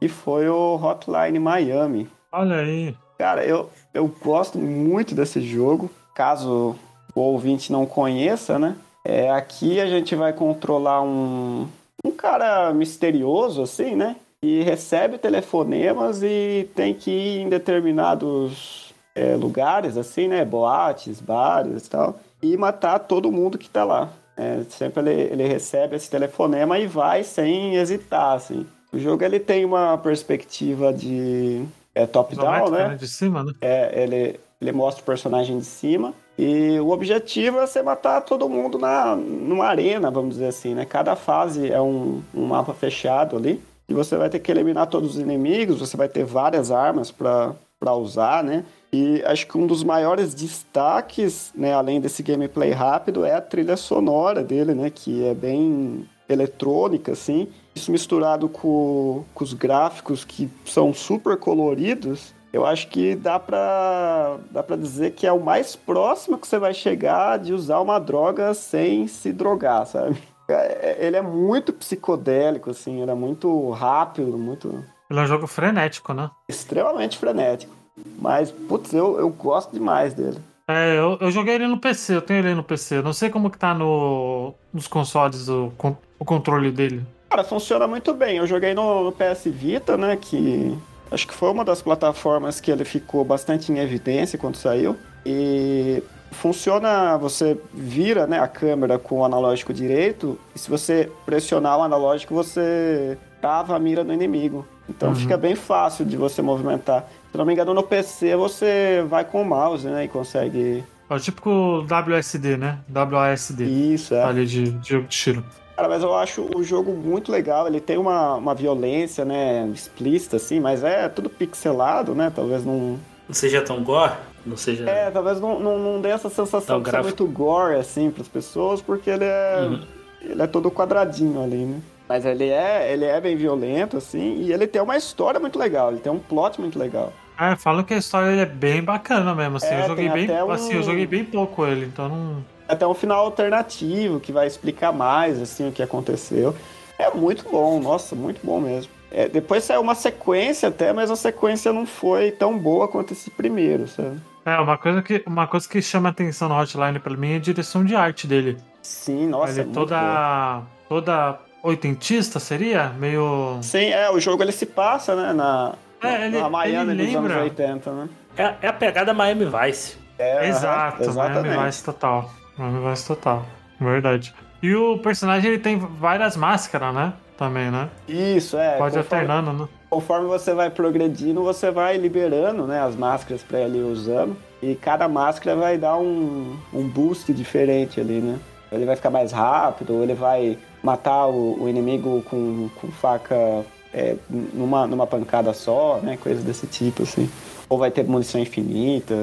[0.00, 2.08] e foi o Hotline Miami.
[2.32, 2.94] Olha aí.
[3.18, 5.90] Cara, eu, eu gosto muito desse jogo.
[6.14, 6.76] Caso
[7.14, 8.76] o ouvinte não conheça, né?
[9.04, 11.68] É, aqui a gente vai controlar um,
[12.04, 14.16] um cara misterioso, assim, né?
[14.42, 20.44] e recebe telefonemas e tem que ir em determinados é, lugares, assim, né?
[20.44, 24.08] Boates, bares e tal, e matar todo mundo que tá lá.
[24.36, 28.66] É, sempre ele, ele recebe esse telefonema e vai sem hesitar, assim.
[28.90, 31.62] O jogo ele tem uma perspectiva de
[31.94, 32.96] é, top-down, né?
[32.98, 33.52] De cima, né?
[33.60, 38.48] É, ele, ele mostra o personagem de cima e o objetivo é você matar todo
[38.48, 40.84] mundo na, numa arena, vamos dizer assim, né?
[40.84, 45.16] Cada fase é um, um mapa fechado ali e você vai ter que eliminar todos
[45.16, 48.64] os inimigos, você vai ter várias armas para usar, né?
[48.92, 53.76] E acho que um dos maiores destaques, né, além desse gameplay rápido, é a trilha
[53.76, 54.90] sonora dele, né?
[54.90, 57.48] Que é bem eletrônica, assim.
[57.74, 64.38] Isso misturado com, com os gráficos que são super coloridos, eu acho que dá pra,
[64.50, 67.98] dá pra dizer que é o mais próximo que você vai chegar de usar uma
[67.98, 70.16] droga sem se drogar, sabe?
[70.48, 74.84] É, ele é muito psicodélico, assim, ele é muito rápido, muito.
[75.08, 76.28] Ele é um jogo frenético, né?
[76.48, 77.72] Extremamente frenético.
[78.18, 80.38] Mas, putz, eu, eu gosto demais dele.
[80.68, 83.02] É, eu, eu joguei ele no PC, eu tenho ele no PC.
[83.02, 85.72] Não sei como que tá no, nos consoles o,
[86.18, 87.04] o controle dele.
[87.28, 88.38] Cara, funciona muito bem.
[88.38, 90.16] Eu joguei no, no PS Vita, né?
[90.16, 90.76] Que
[91.10, 94.96] acho que foi uma das plataformas que ele ficou bastante em evidência quando saiu.
[95.24, 101.78] E funciona, você vira né, a câmera com o analógico direito, e se você pressionar
[101.78, 104.66] o analógico, você trava a mira do inimigo.
[104.88, 105.14] Então uhum.
[105.14, 107.06] fica bem fácil de você movimentar.
[107.30, 110.04] Se não me engano, no PC você vai com o mouse, né?
[110.04, 110.84] E consegue.
[111.08, 112.78] É tipo o WSD, né?
[112.92, 113.64] WASD.
[113.64, 114.22] Isso, é.
[114.22, 115.44] Ali de jogo de tiro.
[115.80, 117.66] Cara, mas eu acho o jogo muito legal.
[117.66, 119.66] Ele tem uma, uma violência, né?
[119.72, 122.30] Explícita, assim, mas é tudo pixelado, né?
[122.34, 122.98] Talvez não.
[123.26, 124.12] Não seja tão gore?
[124.44, 124.84] Não seja.
[124.86, 128.82] É, talvez não, não, não dê essa sensação de ser muito gore, assim, pras pessoas,
[128.82, 129.56] porque ele é.
[129.62, 129.82] Uhum.
[130.20, 131.80] Ele é todo quadradinho ali, né?
[132.06, 135.92] Mas ele é, ele é bem violento, assim, e ele tem uma história muito legal,
[135.92, 137.10] ele tem um plot muito legal.
[137.38, 140.50] É, falam que a história é bem bacana mesmo, assim, é, eu joguei bem, um...
[140.50, 142.44] assim, eu joguei bem pouco ele, então não...
[142.70, 146.54] Até um final alternativo, que vai explicar mais, assim, o que aconteceu.
[146.98, 148.92] É muito bom, nossa, muito bom mesmo.
[149.10, 153.28] É, depois saiu uma sequência até, mas a sequência não foi tão boa quanto esse
[153.30, 154.20] primeiro, sabe?
[154.44, 157.40] É, uma coisa que, uma coisa que chama atenção no Hotline pra mim é a
[157.40, 158.56] direção de arte dele.
[158.82, 159.60] Sim, nossa.
[159.60, 162.90] Ele é toda, toda oitentista, seria?
[162.90, 163.58] Meio.
[163.62, 167.14] Sim, é, o jogo ele se passa, né, na, é, ele, na Miami ele dos
[167.16, 168.08] anos 80, né?
[168.36, 169.98] É, é a pegada Miami Vice.
[170.18, 171.48] É, Exato, exatamente.
[171.48, 172.30] Miami Vice total.
[172.60, 173.44] Miami Vice total.
[173.80, 174.34] Verdade.
[174.62, 177.12] E o personagem ele tem várias máscaras, né?
[177.36, 177.88] Também, né?
[178.06, 178.76] Isso, é.
[178.76, 179.68] Pode conforme, alternando, né?
[179.88, 184.36] Conforme você vai progredindo, você vai liberando né, as máscaras pra ele usando.
[184.62, 188.38] E cada máscara vai dar um, um boost diferente ali, né?
[188.70, 193.64] Ele vai ficar mais rápido, ou ele vai matar o, o inimigo com, com faca
[193.92, 196.18] é, numa, numa pancada só, né?
[196.20, 197.28] Coisas desse tipo, assim.
[197.70, 199.14] Ou vai ter munição infinita.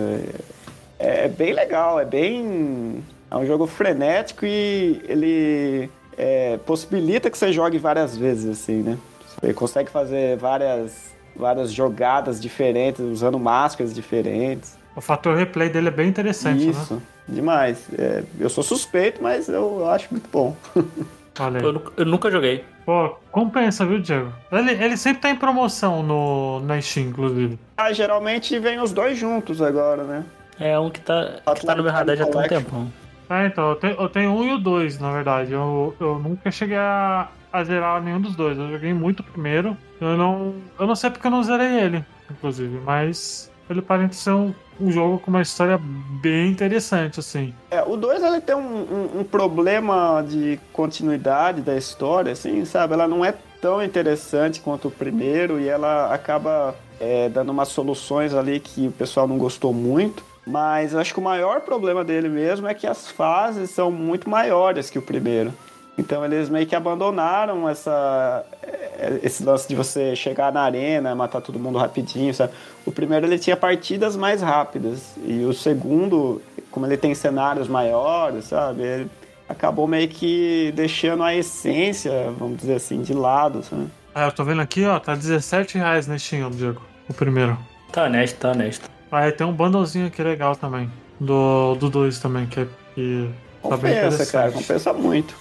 [1.00, 3.04] É, é bem legal, é bem.
[3.30, 8.98] É um jogo frenético e ele é, possibilita que você jogue várias vezes, assim, né?
[9.40, 14.78] Você consegue fazer várias, várias jogadas diferentes, usando máscaras diferentes.
[14.96, 17.02] O fator replay dele é bem interessante, Isso, né?
[17.28, 17.86] demais.
[17.98, 20.56] É, eu sou suspeito, mas eu, acho muito bom.
[21.62, 22.66] Eu, eu, nunca joguei.
[22.84, 24.34] Pô, compensa, viu, Diego?
[24.52, 27.60] Ele, ele sempre tá em promoção no, na Steam, inclusive.
[27.78, 30.26] Ah, geralmente vem os dois juntos agora, né?
[30.60, 32.92] É um que tá, que tá no meu radar já tem um tempão.
[33.30, 35.52] É, então, eu tenho, eu tenho um e o dois, na verdade.
[35.52, 38.58] Eu, eu nunca cheguei a, a zerar nenhum dos dois.
[38.58, 39.76] Eu joguei muito primeiro.
[40.00, 40.56] Eu não.
[40.80, 44.92] Eu não sei porque eu não zerei ele, inclusive, mas ele parece ser um, um
[44.92, 45.80] jogo com uma história
[46.22, 47.54] bem interessante, assim.
[47.70, 52.94] É, o 2 ele tem um, um, um, problema de continuidade da história, assim, sabe?
[52.94, 58.34] Ela não é tão interessante quanto o primeiro e ela acaba é, dando umas soluções
[58.34, 60.24] ali que o pessoal não gostou muito.
[60.47, 64.29] Mas eu acho que o maior problema dele mesmo é que as fases são muito
[64.29, 65.53] maiores que o primeiro.
[65.97, 71.41] Então eles meio que abandonaram essa, eh, esse lance de você chegar na arena, matar
[71.41, 72.53] todo mundo rapidinho, sabe?
[72.86, 78.45] O primeiro ele tinha partidas mais rápidas e o segundo, como ele tem cenários maiores,
[78.45, 78.83] sabe?
[78.83, 79.12] Ele
[79.49, 83.88] acabou meio que deixando a essência, vamos dizer assim, de lado, sabe?
[84.15, 87.57] Ah, eu tô vendo aqui, ó, tá 17 reais na Steam, Diego, o primeiro.
[87.91, 88.96] Tá honesto, tá honesto.
[89.12, 93.30] Ah, tem um bundlezinho aqui legal também, do 2 do também, que, é, que
[93.62, 94.32] tá bem interessante.
[94.32, 95.36] cara, compensa muito.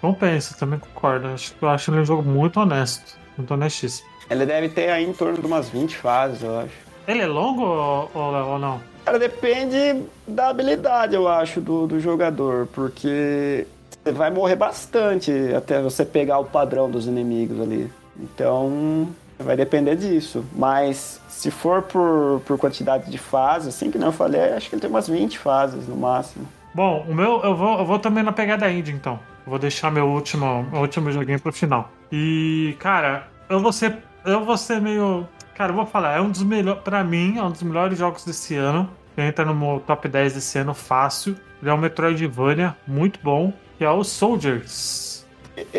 [0.00, 1.28] Compensa, também concordo.
[1.28, 3.18] Acho, eu acho ele um jogo muito honesto.
[3.36, 4.08] Muito honestíssimo.
[4.30, 6.74] Ele deve ter aí em torno de umas 20 fases, eu acho.
[7.06, 8.80] Ele é longo ou, ou, ou não?
[9.04, 13.66] Cara, depende da habilidade, eu acho, do, do jogador, porque
[14.02, 17.92] você vai morrer bastante até você pegar o padrão dos inimigos ali.
[18.18, 20.44] Então vai depender disso.
[20.54, 24.74] Mas se for por, por quantidade de fases, assim que não eu falei, acho que
[24.74, 26.46] ele tem umas 20 fases no máximo.
[26.74, 29.18] Bom, o meu, eu vou, eu vou também na pegada indie, então.
[29.46, 31.90] Vou deixar meu último, meu último joguinho pro final.
[32.10, 35.26] E, cara, eu vou ser, eu vou ser meio.
[35.54, 36.82] Cara, eu vou falar, é um dos melhores.
[36.82, 38.90] Pra mim, é um dos melhores jogos desse ano.
[39.16, 41.36] Entra no meu top 10 desse ano fácil.
[41.62, 45.24] Ele é um Metroidvania muito bom, que é o Soldiers.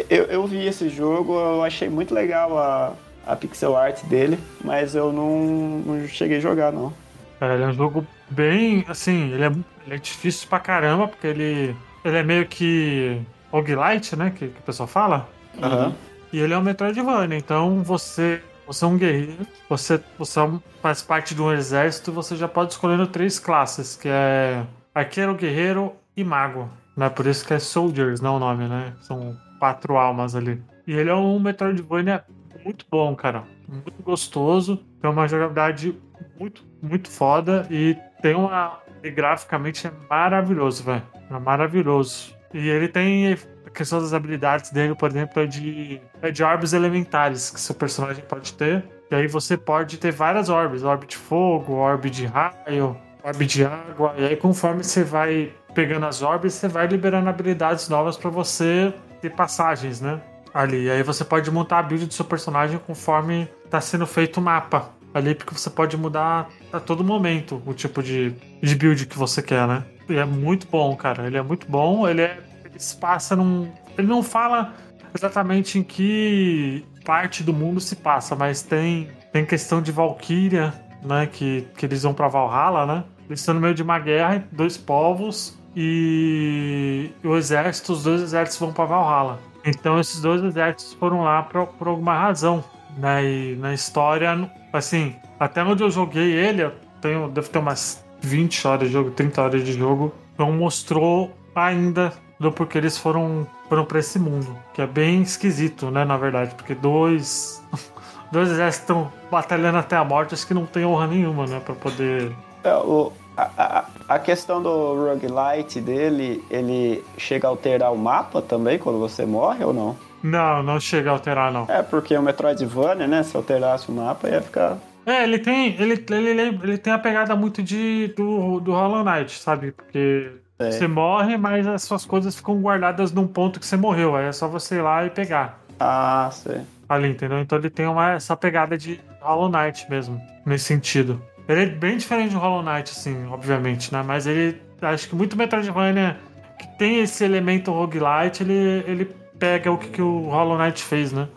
[0.09, 2.93] Eu, eu vi esse jogo, eu achei muito legal a,
[3.27, 6.93] a pixel art dele, mas eu não, não cheguei a jogar, não.
[7.41, 9.47] É, ele é um jogo bem, assim, ele é,
[9.85, 14.59] ele é difícil pra caramba, porque ele, ele é meio que roguelite, né, que, que
[14.59, 15.29] o pessoal fala.
[15.61, 15.93] Aham.
[16.31, 20.49] E ele é um Metroidvania, então você, você é um guerreiro, você, você é
[20.81, 24.63] faz parte de um exército, você já pode escolher três classes, que é
[24.93, 26.69] arqueiro, guerreiro e mago.
[26.95, 27.09] Né?
[27.09, 28.93] Por isso que é Soldiers, não o nome, né?
[29.01, 30.61] São quatro almas ali.
[30.85, 32.23] E ele é um Metroidvania
[32.67, 33.45] muito bom, cara.
[33.65, 34.83] Muito gostoso.
[35.01, 35.97] Tem uma jogabilidade
[36.37, 38.79] muito, muito foda e tem uma.
[39.01, 41.03] E graficamente é maravilhoso, velho.
[41.31, 42.35] É maravilhoso.
[42.53, 43.33] E ele tem
[43.65, 47.73] a questão das habilidades dele, por exemplo, é de, é de orbes elementares que seu
[47.73, 48.83] personagem pode ter.
[49.09, 53.63] E aí você pode ter várias orbes: orbe de fogo, orbe de raio, orbe de
[53.63, 54.13] água.
[54.17, 58.93] E aí, conforme você vai pegando as orbes, você vai liberando habilidades novas pra você
[59.21, 60.21] ter passagens, né?
[60.57, 60.89] Ali.
[60.89, 64.89] Aí você pode montar a build do seu personagem conforme tá sendo feito o mapa.
[65.13, 69.41] Ali, porque você pode mudar a todo momento o tipo de, de build que você
[69.43, 69.83] quer, né?
[70.09, 71.27] E é muito bom, cara.
[71.27, 72.07] Ele é muito bom.
[72.07, 73.71] Ele, é, ele se passa num.
[73.95, 74.73] Ele não fala
[75.13, 81.27] exatamente em que parte do mundo se passa, mas tem, tem questão de Valkyria, né?
[81.27, 83.03] Que, que eles vão pra Valhalla, né?
[83.29, 88.59] Eles estão no meio de uma guerra, dois povos, e o exército, os dois exércitos
[88.59, 89.39] vão pra Valhalla.
[89.67, 92.63] Então esses dois exércitos foram lá por, por alguma razão.
[92.97, 93.25] Né?
[93.25, 98.65] E na história, assim, até onde eu joguei ele, eu tenho, devo ter umas 20
[98.65, 103.83] horas de jogo, 30 horas de jogo, não mostrou ainda do porquê eles foram, foram
[103.83, 104.55] pra esse mundo.
[104.73, 107.61] Que é bem esquisito, né, na verdade, porque dois.
[108.29, 111.61] Dois exércitos estão batalhando até a morte, acho que não tem honra nenhuma, né?
[111.61, 112.35] Pra poder.
[112.61, 118.79] É, o, a, a questão do roguelite dele, ele chega a alterar o mapa também
[118.79, 119.97] quando você morre ou não?
[120.23, 121.65] Não, não chega a alterar, não.
[121.67, 123.21] É, porque o Metroidvania, né?
[123.23, 124.77] Se alterasse o mapa, ia ficar.
[125.05, 129.39] É, ele tem, ele, ele, ele, tem a pegada muito de, do, do Hollow Knight,
[129.39, 129.71] sabe?
[129.71, 130.71] Porque É.
[130.71, 134.15] você morre, mas as suas coisas ficam guardadas num ponto que você morreu.
[134.15, 135.59] Aí é só você ir lá e pegar.
[135.79, 136.61] Ah, sei.
[136.89, 137.39] Ali, entendeu?
[137.39, 141.21] Então ele tem uma, essa pegada de Hollow Knight mesmo, nesse sentido.
[141.47, 144.03] Ele é bem diferente do Hollow Knight, assim, obviamente, né?
[144.05, 146.17] Mas ele, acho que muito Metroidvania
[146.57, 149.05] que tem esse elemento roguelite, ele, ele
[149.37, 151.27] pega o que, que o Hollow Knight fez, né?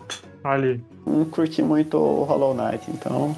[0.42, 0.83] Ali.
[1.07, 3.37] Não curti muito o Hollow Knight, então.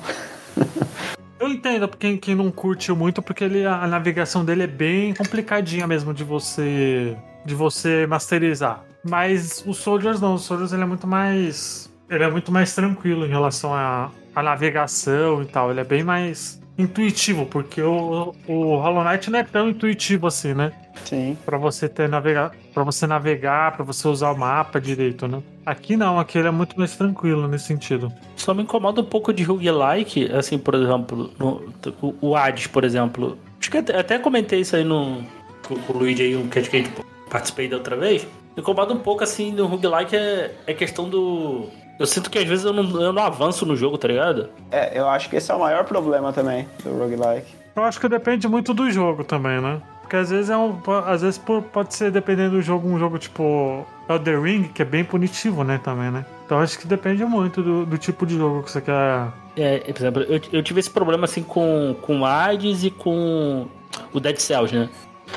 [1.40, 5.88] Eu entendo quem, quem não curte muito, porque ele, a navegação dele é bem complicadinha
[5.88, 8.84] mesmo de você de você masterizar.
[9.02, 13.26] Mas o Soldiers não, o Soldiers ele é muito mais ele é muito mais tranquilo
[13.26, 15.72] em relação à, à navegação e tal.
[15.72, 20.54] Ele é bem mais intuitivo, porque o, o Hollow Knight não é tão intuitivo assim,
[20.54, 20.72] né?
[21.04, 21.36] Sim.
[21.44, 25.42] Pra você ter navegar, para você navegar, pra você usar o mapa direito, né?
[25.64, 28.12] Aqui não, aqui ele é muito mais tranquilo nesse sentido.
[28.36, 32.84] Só me incomoda um pouco de roguelike, assim, por exemplo, no- o, o Hades, por
[32.84, 33.38] exemplo.
[33.60, 35.22] Acho que até, até comentei isso aí no,
[35.66, 36.90] com, com o Luigi aí, um que a gente
[37.30, 38.22] participei da outra vez.
[38.56, 41.68] Me incomoda um pouco, assim, no roguelike é, é questão do...
[42.02, 44.48] Eu sinto que às vezes eu não, eu não avanço no jogo, tá ligado?
[44.72, 47.46] É, eu acho que esse é o maior problema também do roguelike.
[47.76, 49.80] Eu acho que depende muito do jogo também, né?
[50.00, 50.76] Porque às vezes é um.
[51.06, 54.84] Às vezes po- pode ser, dependendo do jogo, um jogo tipo Elder Ring, que é
[54.84, 56.26] bem punitivo, né, também, né?
[56.44, 59.28] Então acho que depende muito do, do tipo de jogo que você quer.
[59.56, 63.68] É, por exemplo, eu, eu tive esse problema assim com, com Hades e com
[64.12, 64.88] o Dead Cells, né?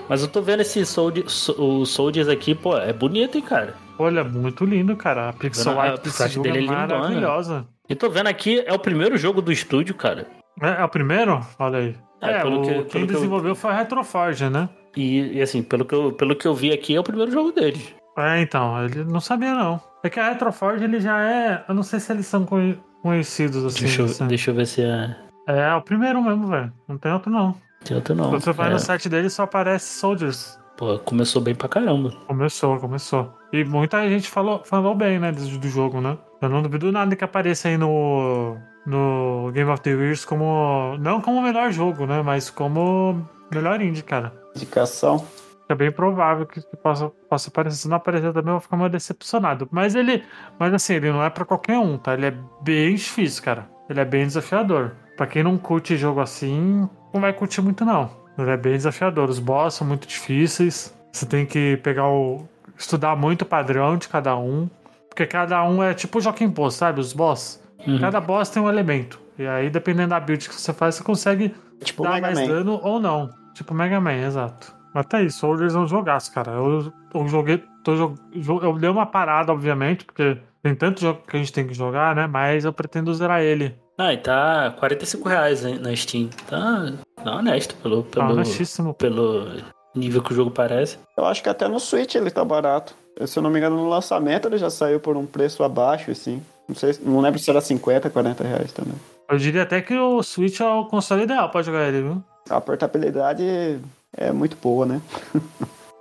[0.10, 1.26] Mas eu tô vendo esse Soldier,
[1.60, 3.76] o Soldiers aqui, pô, é bonito, hein, cara?
[3.98, 5.30] Olha, muito lindo, cara.
[5.30, 6.88] A pixel art desse jogo dele é é lindona.
[7.00, 7.66] maravilhosa.
[7.90, 10.28] E tô vendo aqui, é o primeiro jogo do estúdio, cara.
[10.62, 11.40] É, é o primeiro?
[11.60, 11.96] Olha aí.
[12.22, 14.68] É, É, pelo o, que- quem que eu- desenvolveu foi a Retroforge, né?
[14.96, 17.52] E, e, assim, pelo que, eu, pelo que eu vi aqui, é o primeiro jogo
[17.52, 17.94] deles.
[18.18, 19.80] É, então, ele não sabia não.
[20.04, 21.64] É que a Retroforge, ele já é.
[21.68, 23.82] Eu não sei se eles são conhe- conhecidos assim.
[23.82, 24.28] Deixa eu, assim.
[24.28, 25.16] deixa eu ver se é.
[25.48, 26.72] É, é o primeiro mesmo, velho.
[26.88, 27.56] Não tem outro não.
[27.84, 28.30] Tem outro não.
[28.30, 30.58] Quando você vai É, no site dele, só aparece Soldiers.
[30.78, 32.12] Pô, começou bem pra caramba.
[32.28, 33.34] Começou, começou.
[33.52, 36.18] E muita gente falou, falou bem, né, do, do jogo, né?
[36.42, 40.98] Eu não duvido nada que apareça aí no, no Game of the Years como.
[41.00, 42.22] Não como o melhor jogo, né?
[42.22, 44.34] Mas como melhor indie, cara.
[44.56, 45.26] Indicação.
[45.68, 47.78] É bem provável que possa, possa aparecer.
[47.78, 49.68] Se não aparecer também, eu vou ficar meio decepcionado.
[49.72, 50.24] Mas ele.
[50.60, 52.14] Mas assim, ele não é pra qualquer um, tá?
[52.14, 53.68] Ele é bem difícil, cara.
[53.90, 54.92] Ele é bem desafiador.
[55.16, 58.25] Pra quem não curte jogo assim, não vai curtir muito, não.
[58.38, 59.30] Ele é bem desafiador.
[59.30, 60.94] Os boss são muito difíceis.
[61.12, 62.48] Você tem que pegar o.
[62.78, 64.70] estudar muito o padrão de cada um.
[65.10, 67.00] Porque cada um é tipo o Joaquim Pô, sabe?
[67.00, 67.62] Os boss.
[67.88, 68.00] Uhum.
[68.00, 69.20] Cada boss tem um elemento.
[69.38, 72.48] E aí, dependendo da build que você faz, você consegue Tipo dar Mega mais Man.
[72.48, 73.30] dano ou não.
[73.54, 74.74] Tipo Mega Man, exato.
[74.94, 76.52] Mas até isso, Soldiers é um jogaço, cara.
[76.54, 77.64] Eu, eu joguei.
[77.84, 78.16] Tô, jo-
[78.62, 82.16] eu dei uma parada, obviamente, porque tem tanto jogo que a gente tem que jogar,
[82.16, 82.28] né?
[82.28, 83.76] Mas eu pretendo zerar ele.
[83.98, 86.30] Ah, e tá 45 reais na Steam.
[86.50, 86.92] Tá,
[87.24, 88.94] tá honesto pelo, Tá pelo, honestíssimo.
[88.94, 89.48] pelo
[89.96, 90.98] nível que o jogo parece.
[91.18, 92.94] Eu acho que até no Switch ele tá barato.
[93.26, 96.42] Se eu não me engano, no lançamento ele já saiu por um preço abaixo, assim.
[96.68, 98.96] Não sei, não lembro se era 50, 40 reais também.
[99.30, 102.24] Eu diria até que o Switch é o console ideal pra jogar ele, viu?
[102.50, 103.80] A portabilidade
[104.16, 105.02] é muito boa, né?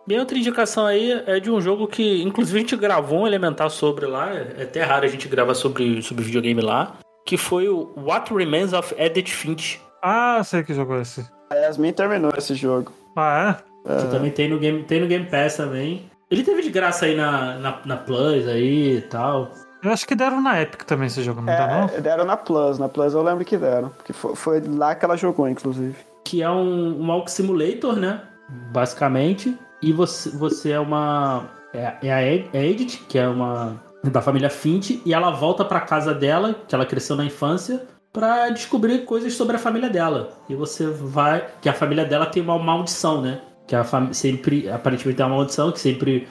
[0.07, 3.71] Minha outra indicação aí é de um jogo que, inclusive, a gente gravou um elementar
[3.71, 4.31] sobre lá.
[4.35, 6.95] É até raro a gente gravar sobre, sobre videogame lá.
[7.25, 9.81] Que foi o What Remains of Edith Finch.
[10.03, 11.25] Ah, sei que jogo é esse.
[11.51, 12.93] A Yasmin terminou esse jogo.
[13.17, 13.57] Ah,
[13.87, 14.01] é?
[14.01, 16.11] Que também tem no, game, tem no Game Pass também.
[16.31, 19.51] Ele teve de graça aí na, na, na Plus aí e tal.
[19.83, 21.97] Eu acho que deram na Epic também esse jogo, não tá não?
[21.97, 23.91] É, deram na Plus, na Plus eu lembro que deram.
[23.91, 25.95] Porque foi, foi lá que ela jogou, inclusive.
[26.25, 28.23] Que é um, um Walk Simulator, né?
[28.73, 29.57] Basicamente.
[29.83, 31.51] E você, você é uma.
[31.75, 32.09] É, é
[32.53, 33.79] é a Edith, que é uma.
[34.11, 38.49] Da família Finch, e ela volta pra casa dela, que ela cresceu na infância, pra
[38.51, 40.31] descobrir coisas sobre a família dela.
[40.49, 41.47] E você vai.
[41.61, 43.41] Que a família dela tem uma maldição, né?
[43.67, 44.13] Que a fam...
[44.13, 44.69] sempre.
[44.69, 46.29] Aparentemente tem uma maldição, que sempre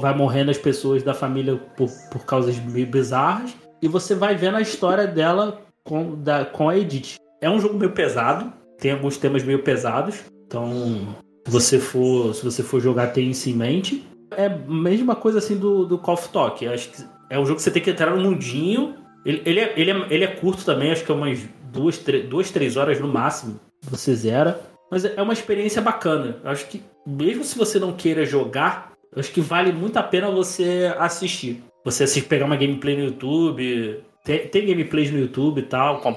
[0.00, 3.54] vai morrendo as pessoas da família por, por causas meio bizarras.
[3.82, 7.16] E você vai vendo a história dela com, da, com a Edith.
[7.40, 10.20] É um jogo meio pesado, tem alguns temas meio pesados.
[10.46, 11.16] Então,
[11.46, 14.08] se você for, se você for jogar, tenha isso em mente.
[14.36, 16.68] É a mesma coisa assim do, do Call of Duty.
[16.68, 18.94] Acho que é um jogo que você tem que entrar no mundinho.
[19.24, 21.40] Ele, ele, é, ele, é, ele é curto também, acho que é umas
[21.72, 23.58] duas, três, duas, três horas no máximo.
[23.82, 24.60] Você zera.
[24.90, 26.36] Mas é uma experiência bacana.
[26.44, 30.02] Eu acho que, mesmo se você não queira jogar, eu acho que vale muito a
[30.02, 31.62] pena você assistir.
[31.84, 34.02] Você assistir, pegar uma gameplay no YouTube.
[34.24, 36.14] Tem, tem gameplays no YouTube e tal, com-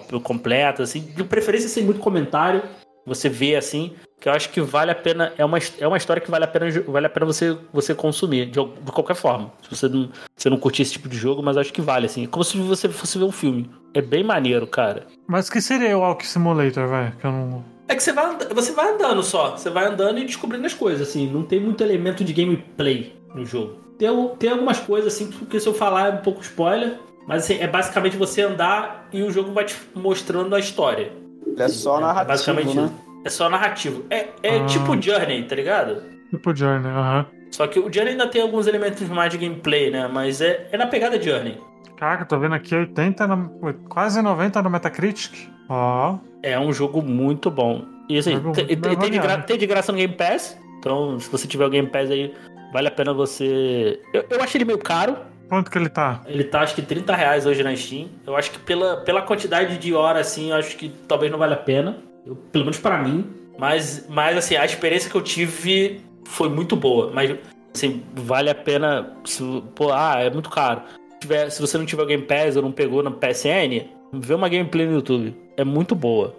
[0.83, 1.01] assim.
[1.15, 2.61] De preferência sem muito comentário.
[3.05, 3.93] Você vê assim.
[4.19, 5.31] Que eu acho que vale a pena.
[5.37, 8.47] É uma, é uma história que vale a pena, vale a pena você, você consumir,
[8.47, 9.51] de, de qualquer forma.
[9.61, 12.23] Se você não, você não curtir esse tipo de jogo, mas acho que vale, assim.
[12.23, 13.69] É como se você fosse ver um filme.
[13.93, 15.05] É bem maneiro, cara.
[15.27, 17.13] Mas que seria o Walk Simulator, velho?
[17.19, 17.63] Que eu não.
[17.87, 19.55] É que você vai, você vai andando só.
[19.55, 21.31] Você vai andando e descobrindo as coisas, assim.
[21.31, 23.77] Não tem muito elemento de gameplay no jogo.
[23.99, 26.99] Tem, tem algumas coisas, assim, porque se eu falar é um pouco spoiler.
[27.27, 31.11] Mas assim, é basicamente você andar e o jogo vai te mostrando a história.
[31.45, 32.89] Ele é só É narrativo, basicamente né?
[33.27, 34.05] É só narrativo.
[34.09, 34.65] É, é Ah.
[34.65, 36.01] tipo Journey, tá ligado?
[36.31, 37.25] Tipo Journey, aham.
[37.51, 40.07] Só que o Journey ainda tem alguns elementos mais de gameplay, né?
[40.07, 41.57] Mas é, é na pegada Journey.
[41.97, 43.49] Caraca, tô vendo aqui 80, na-
[43.89, 45.49] quase 90 no Metacritic.
[45.67, 47.83] Ó, É um jogo muito bom.
[48.07, 48.77] E assim, Jogo tem, tem-
[49.11, 50.57] de gra- tem de graça no Game Pass.
[50.79, 52.33] Então, se você tiver o Game Pass aí,
[52.71, 53.99] vale a pena você.
[54.13, 55.17] Eu, eu acho ele meio caro.
[55.49, 56.21] quanto que ele tá?
[56.27, 58.07] Ele tá acho que 30 reais hoje na Steam.
[58.25, 61.53] Eu acho que pela, pela quantidade de horas, assim, eu acho que talvez não vale
[61.53, 61.97] a pena.
[62.27, 63.25] Eu- pelo menos pra mim.
[63.57, 67.11] Mas, mas assim, a experiência que eu tive foi muito boa.
[67.13, 67.35] Mas
[67.73, 69.13] assim, vale a pena.
[69.25, 69.43] Se,
[69.75, 70.81] pô, ah, é muito caro.
[71.13, 74.33] Se, tiver- se você não tiver o Game Pass ou não pegou no PSN, vê
[74.33, 75.35] uma gameplay no YouTube.
[75.55, 76.35] É muito boa.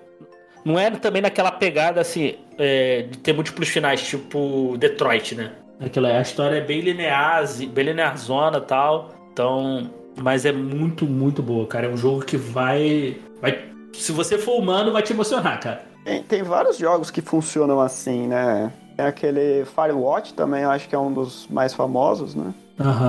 [0.64, 5.52] Não é também naquela pegada assim, é, de ter múltiplos finais, tipo Detroit, né?
[5.80, 9.14] Aquela, a história é bem linear, bem linearzona e tal.
[9.32, 11.86] Então, mas é muito, muito boa, cara.
[11.86, 13.64] É um jogo que vai, vai.
[13.92, 15.82] Se você for humano, vai te emocionar, cara.
[16.04, 18.72] Tem, tem vários jogos que funcionam assim, né?
[18.96, 22.52] Tem aquele Firewatch também, eu acho que é um dos mais famosos, né?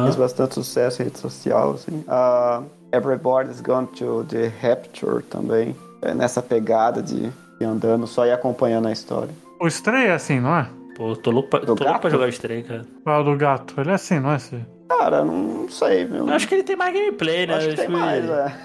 [0.03, 2.03] Fez bastante sucesso em rede social, assim.
[2.07, 5.75] Ah, Everybody's Gone to the Rapture também.
[6.01, 9.29] É nessa pegada de ir andando só e acompanhando a história.
[9.59, 10.67] O Stray é assim, não é?
[10.95, 12.85] Pô, tô louco pra, Do tô louco pra jogar o Stray, cara.
[13.05, 13.79] O do gato.
[13.79, 14.59] Ele é assim, não é esse?
[14.89, 16.27] Cara, não sei, viu?
[16.27, 17.55] Eu acho que ele tem mais gameplay, né?
[17.55, 18.55] Acho que tem mais, é.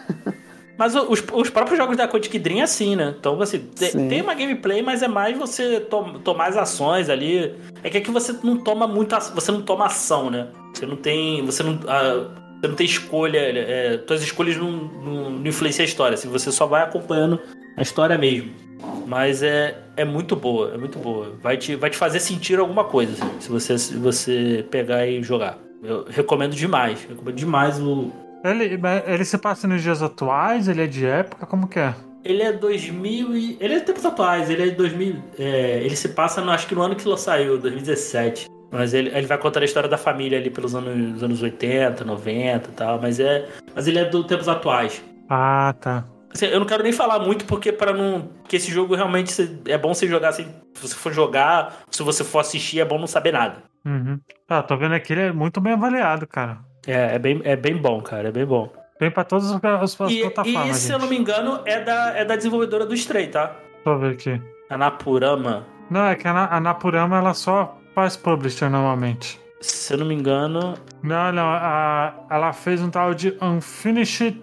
[0.77, 3.15] Mas os, os próprios jogos da Quantic Dream é assim, né?
[3.19, 4.09] Então, assim, te- Sim.
[4.09, 7.55] tem uma gameplay, mas é mais você to- tomar as ações ali.
[7.83, 9.21] É que aqui você não toma muita.
[9.21, 10.49] Você não toma ação, né?
[10.75, 11.45] Você não tem.
[11.47, 11.79] Você não.
[11.87, 12.29] ah,
[12.61, 13.39] você não tem escolha.
[13.39, 16.15] É, tuas escolhas não, não, não influenciam a história.
[16.15, 17.39] Assim, você só vai acompanhando
[17.77, 18.51] a história mesmo.
[19.07, 21.35] Mas é, é muito boa, é muito boa.
[21.43, 25.23] Vai te, vai te fazer sentir alguma coisa, assim, se você, se você pegar e
[25.23, 25.59] jogar.
[25.83, 27.07] Eu recomendo demais.
[27.09, 28.11] Recomendo demais o,
[28.45, 30.69] Ele, ele se passa nos dias atuais?
[30.69, 31.47] Ele é de época?
[31.47, 31.95] Como que é?
[32.25, 33.57] ele é 2000 e...
[33.61, 35.23] Ele é de tempos atuais, ele é de 2000...
[35.39, 38.49] É, ele se passa, no, acho que no ano que ele saiu, 2017.
[38.73, 42.71] Mas ele, ele vai contar a história da família ali pelos anos, anos 80, 90
[42.71, 43.01] e tal.
[43.01, 45.05] Mas, é, mas ele é dos tempos atuais.
[45.29, 46.05] Ah, tá.
[46.35, 48.23] Assim, eu não quero nem falar muito porque para não.
[48.43, 49.33] Porque esse jogo realmente
[49.69, 50.49] é bom você jogar assim.
[50.75, 53.63] Se você for jogar, se você for assistir, é bom não saber nada.
[53.87, 54.19] Uhum.
[54.49, 56.59] Ah, tô vendo aqui, ele é muito bem avaliado, cara.
[56.87, 58.29] É, é bem, é bem bom, cara.
[58.29, 58.73] É bem bom.
[58.99, 60.77] Tem pra todas as, as e, plataformas.
[60.77, 63.47] E se eu não me engano, é da, é da desenvolvedora do Stray, tá?
[63.47, 64.43] Deixa eu ver aqui.
[64.71, 65.67] A Napurama.
[65.91, 69.41] Não, é que a, a Napurama ela só faz publisher normalmente.
[69.61, 70.75] Se eu não me engano.
[71.03, 71.49] Não, não.
[71.49, 74.41] A, ela fez um tal de Unfinished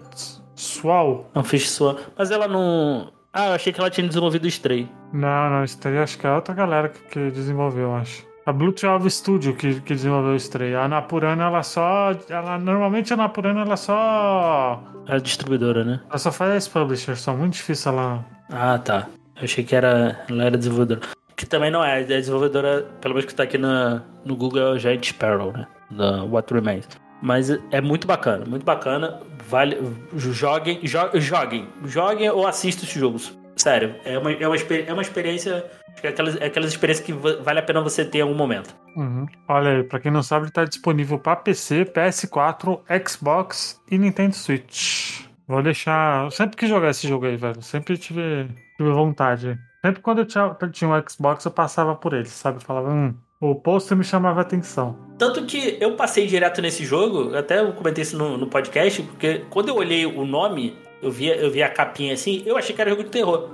[0.54, 1.30] Swall.
[1.34, 1.98] Unfinished Swall.
[2.16, 3.12] Mas ela não.
[3.32, 4.88] Ah, eu achei que ela tinha desenvolvido o Stray.
[5.12, 8.26] Não, não, Stray acho que é outra galera que, que desenvolveu, acho.
[8.44, 10.74] A Blue 12 Studio que, que desenvolveu o Stray.
[10.74, 12.12] A Napurana, ela só.
[12.28, 14.82] Ela, normalmente a Napurana, ela só.
[15.06, 16.00] É distribuidora, né?
[16.08, 18.24] Ela só faz publisher, são muito difícil ela.
[18.50, 19.06] Ah, tá.
[19.36, 21.00] Eu achei que era, ela era desenvolvedora.
[21.36, 24.70] Que também não é, é desenvolvedora, pelo menos que tá aqui na, no Google, é
[24.72, 25.66] o Giant Sparrow, né?
[25.90, 26.86] Da What Remains.
[27.22, 29.20] Mas é muito bacana, muito bacana.
[29.48, 29.78] Vale,
[30.14, 33.38] joguem, joguem, joguem ou assistam esses jogos.
[33.56, 35.64] Sério, é uma, é uma, é uma experiência.
[36.02, 38.74] É aquelas, é aquelas experiências que vale a pena você ter em algum momento.
[38.96, 39.26] Uhum.
[39.48, 44.34] Olha aí, pra quem não sabe, ele tá disponível para PC, PS4, Xbox e Nintendo
[44.34, 45.22] Switch.
[45.46, 46.30] Vou deixar.
[46.32, 47.62] Sempre quis jogar esse jogo aí, velho.
[47.62, 49.58] Sempre tive, tive vontade.
[49.84, 52.58] Sempre quando eu tinha, eu tinha um Xbox, eu passava por ele, sabe?
[52.58, 54.96] Eu falava, hum, o poster me chamava atenção.
[55.18, 59.44] Tanto que eu passei direto nesse jogo, até eu comentei isso no, no podcast, porque
[59.50, 62.80] quando eu olhei o nome, eu via, eu via a capinha assim, eu achei que
[62.80, 63.50] era jogo de terror.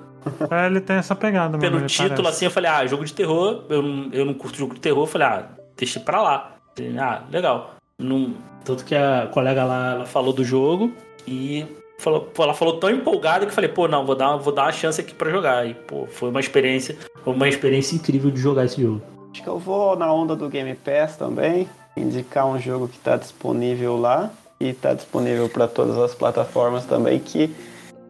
[0.51, 1.61] É, ele tem essa pegada, mano.
[1.61, 2.29] Pelo título, parece.
[2.29, 5.03] assim, eu falei, ah, jogo de terror, eu não, eu não curto jogo de terror,
[5.03, 6.53] eu falei, ah, deixa pra lá.
[6.99, 7.75] Ah, legal.
[7.99, 10.93] Não, tanto que a colega lá ela falou do jogo
[11.27, 11.67] e
[11.99, 14.73] falou, ela falou tão empolgada que eu falei, pô, não, vou dar, vou dar uma
[14.73, 15.67] chance aqui para jogar.
[15.67, 19.03] E, pô, foi uma experiência, foi uma experiência incrível de jogar esse jogo.
[19.33, 23.17] Acho que eu vou na onda do Game Pass também, indicar um jogo que está
[23.17, 27.55] disponível lá e está disponível para todas as plataformas também, que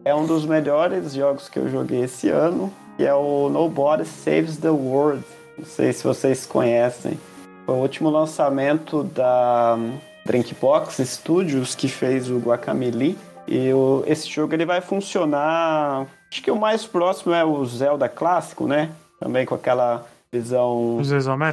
[0.03, 4.57] é um dos melhores jogos que eu joguei esse ano, que é o Nobody Saves
[4.57, 5.23] the World.
[5.57, 7.19] Não sei se vocês conhecem.
[7.65, 9.77] Foi o último lançamento da
[10.25, 13.17] Drinkbox Studios, que fez o Guacamelee.
[13.47, 16.07] E o, esse jogo ele vai funcionar.
[16.31, 18.91] Acho que o mais próximo é o Zelda clássico, né?
[19.19, 20.99] Também com aquela visão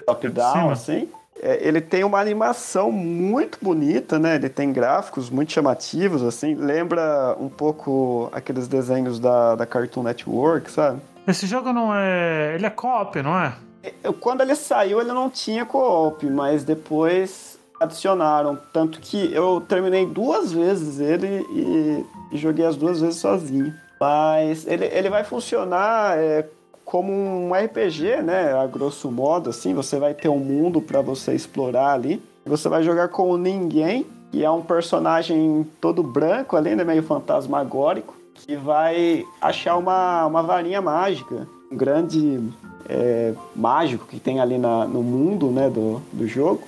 [0.04, 1.08] top-down, assim.
[1.42, 4.36] É, ele tem uma animação muito bonita, né?
[4.36, 6.54] Ele tem gráficos muito chamativos, assim.
[6.54, 11.00] Lembra um pouco aqueles desenhos da, da Cartoon Network, sabe?
[11.26, 12.54] Esse jogo não é.
[12.54, 13.54] Ele é co-op, não é?
[13.82, 18.58] é quando ele saiu, ele não tinha co-op, mas depois adicionaram.
[18.72, 23.74] Tanto que eu terminei duas vezes ele e, e joguei as duas vezes sozinho.
[24.00, 26.46] Mas ele, ele vai funcionar é,
[26.86, 28.54] como um RPG, né?
[28.54, 29.74] A grosso modo, assim.
[29.74, 32.22] Você vai ter um mundo para você explorar ali.
[32.46, 36.84] Você vai jogar com o Ninguém, que é um personagem todo branco ali, né?
[36.84, 38.14] Meio fantasmagórico.
[38.34, 41.48] Que vai achar uma, uma varinha mágica.
[41.72, 42.40] Um grande
[42.88, 46.62] é, mágico que tem ali na, no mundo né, do, do jogo.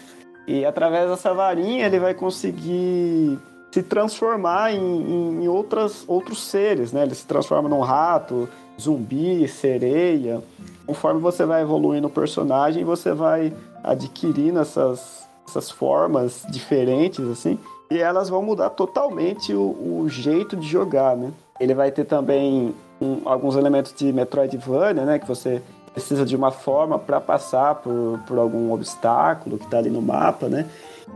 [0.49, 3.39] E através dessa varinha ele vai conseguir
[3.71, 7.03] se transformar em, em, outras, outros seres, né?
[7.03, 8.49] Ele se transforma num rato,
[8.81, 10.43] zumbi, sereia.
[10.87, 13.53] Conforme você vai evoluindo o personagem, você vai
[13.83, 17.59] adquirindo essas, essas formas diferentes, assim.
[17.91, 21.33] E elas vão mudar totalmente o, o jeito de jogar, né?
[21.59, 25.19] Ele vai ter também um, alguns elementos de Metroidvania, né?
[25.19, 25.63] Que você
[25.93, 30.49] precisa de uma forma para passar por, por algum obstáculo que está ali no mapa,
[30.49, 30.67] né?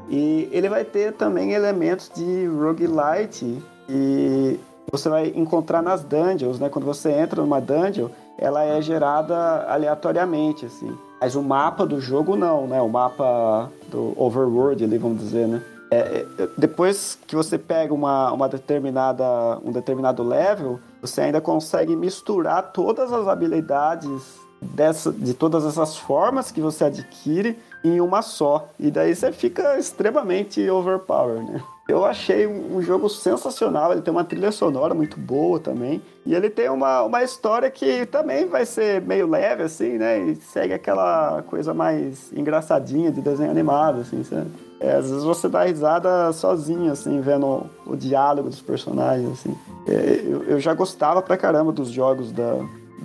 [0.09, 4.59] E ele vai ter também elementos de roguelite e
[4.93, 6.69] você vai encontrar nas dungeons, né?
[6.69, 10.95] Quando você entra numa dungeon, ela é gerada aleatoriamente, assim.
[11.19, 12.79] Mas o mapa do jogo não, né?
[12.83, 15.63] O mapa do overworld, ali, vamos dizer, né?
[15.91, 19.25] É, é, depois que você pega uma, uma determinada,
[19.65, 26.51] um determinado level, você ainda consegue misturar todas as habilidades dessa, de todas essas formas
[26.51, 28.69] que você adquire em uma só.
[28.79, 31.63] E daí você fica extremamente overpowered, né?
[31.89, 36.01] Eu achei um jogo sensacional, ele tem uma trilha sonora muito boa também.
[36.25, 40.19] E ele tem uma, uma história que também vai ser meio leve, assim, né?
[40.19, 44.49] E segue aquela coisa mais engraçadinha de desenho animado, assim, sabe?
[44.79, 49.57] É, às vezes você dá risada sozinho, assim, vendo o, diálogo dos personagens, assim.
[49.87, 52.59] É, eu, eu já gostava pra caramba dos jogos da,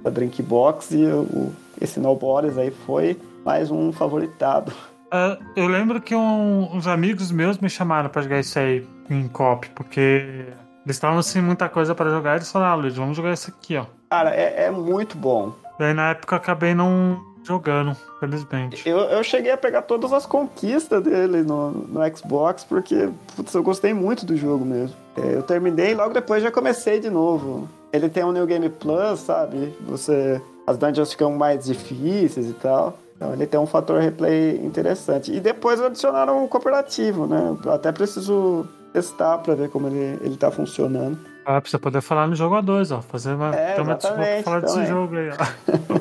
[0.03, 4.71] da Drinkbox e o, esse No Borders aí foi mais um favoritado.
[5.07, 9.27] Uh, eu lembro que um, uns amigos meus me chamaram para jogar isso aí em
[9.27, 10.45] cop, porque
[10.87, 13.75] Eles estavam sem muita coisa pra jogar, eles falaram, ah, Luiz, vamos jogar isso aqui,
[13.75, 13.85] ó.
[14.09, 15.53] Cara, é, é muito bom.
[15.77, 18.87] Daí na época eu acabei não jogando, felizmente.
[18.87, 23.61] Eu, eu cheguei a pegar todas as conquistas dele no, no Xbox, porque putz, eu
[23.63, 24.95] gostei muito do jogo mesmo.
[25.17, 27.67] É, eu terminei e logo depois já comecei de novo.
[27.91, 29.73] Ele tem um New Game Plus, sabe?
[29.87, 30.41] Você.
[30.65, 32.97] As dungeons ficam mais difíceis e tal.
[33.17, 35.33] Então ele tem um fator replay interessante.
[35.33, 37.57] E depois adicionaram um cooperativo, né?
[37.65, 41.17] Eu até preciso testar pra ver como ele, ele tá funcionando.
[41.43, 43.01] Ah, pra você poder falar no jogo a dois, ó.
[43.01, 43.55] Fazer uma.
[43.55, 44.89] É, ter uma desculpa pra falar desse também.
[44.89, 45.99] jogo aí, ó.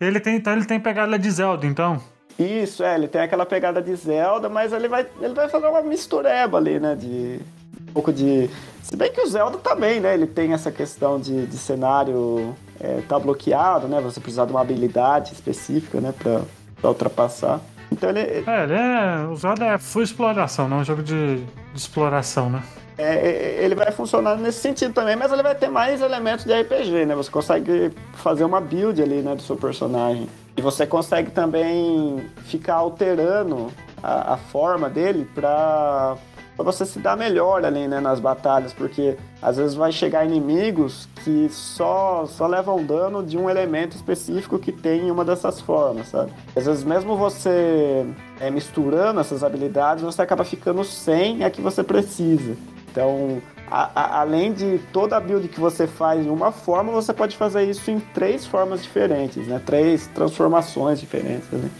[0.04, 2.00] ele tem, então ele tem pegada de Zelda, então.
[2.38, 5.82] Isso, é, ele tem aquela pegada de Zelda, mas ele vai, ele vai fazer uma
[5.82, 6.96] mistureba ali, né?
[6.96, 7.40] De
[7.88, 8.50] um pouco de.
[8.82, 10.14] Se bem que o Zelda também, né?
[10.14, 14.00] Ele tem essa questão de, de cenário é, tá bloqueado, né?
[14.00, 16.12] Você precisa de uma habilidade específica, né?
[16.18, 16.42] Pra,
[16.80, 17.60] pra ultrapassar.
[17.90, 19.26] Então ele, É, ele é.
[19.30, 22.62] O Zelda é full exploração, não é um jogo de, de exploração, né?
[22.98, 26.52] É, é, ele vai funcionar nesse sentido também, mas ele vai ter mais elementos de
[26.52, 27.14] RPG, né?
[27.14, 30.28] Você consegue fazer uma build ali, né, do seu personagem.
[30.56, 33.72] E você consegue também ficar alterando
[34.02, 36.16] a, a forma dele pra,
[36.62, 41.08] pra você se dar melhor ali, né, nas batalhas, porque às vezes vai chegar inimigos
[41.24, 46.08] que só, só levam dano de um elemento específico que tem em uma dessas formas,
[46.08, 46.32] sabe?
[46.56, 48.06] Às vezes mesmo você
[48.40, 52.56] é, misturando essas habilidades, você acaba ficando sem a que você precisa.
[52.90, 53.40] Então,
[53.70, 57.36] a- a- além de toda a build que você faz em uma forma, você pode
[57.36, 59.60] fazer isso em três formas diferentes, né?
[59.64, 61.48] Três transformações diferentes.
[61.50, 61.70] Né?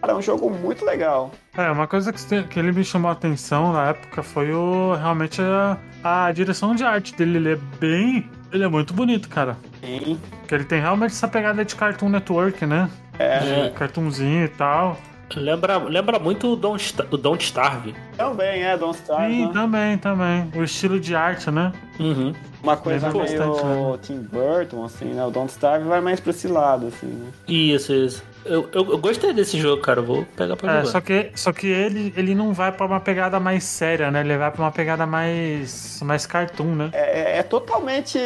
[0.00, 1.32] Cara, é um jogo muito legal.
[1.56, 5.40] É, uma coisa que, que ele me chamou a atenção na época foi o realmente
[5.42, 7.38] a, a direção de arte dele.
[7.38, 8.30] Ele é bem.
[8.52, 9.56] Ele é muito bonito, cara.
[9.80, 10.18] Sim.
[10.40, 12.88] Porque ele tem realmente essa pegada de Cartoon Network, né?
[13.18, 14.96] É, Cartoonzinho e tal.
[15.34, 17.94] lembra, lembra muito o Don't, o Don't Starve.
[18.16, 19.34] Também é Don't Starve.
[19.34, 19.52] Sim, né?
[19.52, 20.50] também, também.
[20.54, 21.72] O estilo de arte, né?
[21.98, 22.32] Uhum.
[22.62, 23.98] Uma coisa Lembra meio bastante, né?
[24.02, 25.24] Tim Burton, assim, né?
[25.24, 27.30] O Don't Starve vai mais pra esse lado, assim, né?
[27.46, 28.22] Isso, isso.
[28.48, 30.00] Eu, eu, eu gostei desse jogo, cara.
[30.00, 30.86] eu Vou pegar pra É, jogar.
[30.92, 34.20] só que, só que ele, ele não vai pra uma pegada mais séria, né?
[34.20, 36.00] Ele vai pra uma pegada mais.
[36.02, 36.90] mais cartoon, né?
[36.92, 38.18] É, é- é totalmente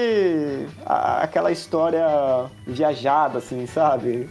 [0.86, 2.04] a- aquela história
[2.66, 4.28] viajada, assim, sabe?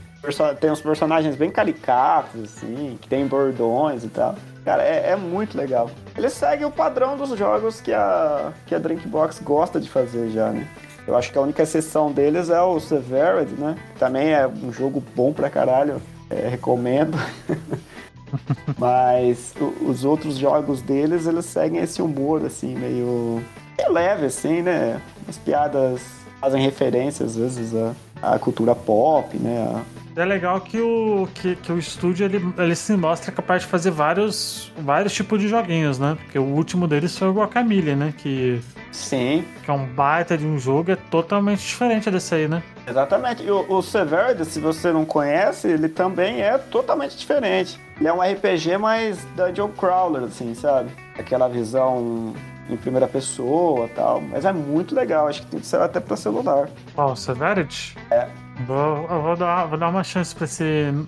[0.60, 4.36] Tem uns personagens bem caricatos, assim, que tem bordões e tal.
[4.64, 5.90] Cara, é, é muito legal.
[6.16, 10.50] Ele segue o padrão dos jogos que a, que a Drinkbox gosta de fazer já,
[10.52, 10.68] né?
[11.12, 13.76] Eu acho que a única exceção deles é o Severed, né?
[14.00, 16.02] Também é um jogo bom pra caralho.
[16.30, 17.18] é, recomendo.
[18.80, 19.54] Mas
[19.86, 23.42] os outros jogos deles, eles seguem esse humor, assim, meio,
[23.78, 25.02] meio leve, assim, né?
[25.28, 26.02] As piadas
[26.40, 27.94] fazem referência, às vezes, à,
[28.36, 29.68] à cultura pop, né?
[29.68, 33.68] A- É legal que o, que, que o estúdio ele, ele se mostra capaz de
[33.68, 36.18] fazer vários, vários tipos de joguinhos, né?
[36.22, 38.14] Porque o último deles foi o Guacamole, né?
[38.18, 42.62] Que, Sim, que é um baita de um jogo, é totalmente diferente desse aí, né?
[42.88, 43.44] exatamente.
[43.44, 47.80] E o, o Severed, se você não conhece, ele também é totalmente diferente.
[47.98, 50.92] Ele é um RPG mais Dungeon Crawler, assim, sabe?
[51.18, 52.34] Aquela visão
[52.70, 54.22] em primeira pessoa e tal.
[54.22, 56.70] Mas é muito legal, acho que saiu até pra celular.
[56.98, 57.96] Ó, o Severity?
[58.10, 58.28] É.
[58.68, 60.64] Vou, eu vou, dar, vou dar uma chance pra esse,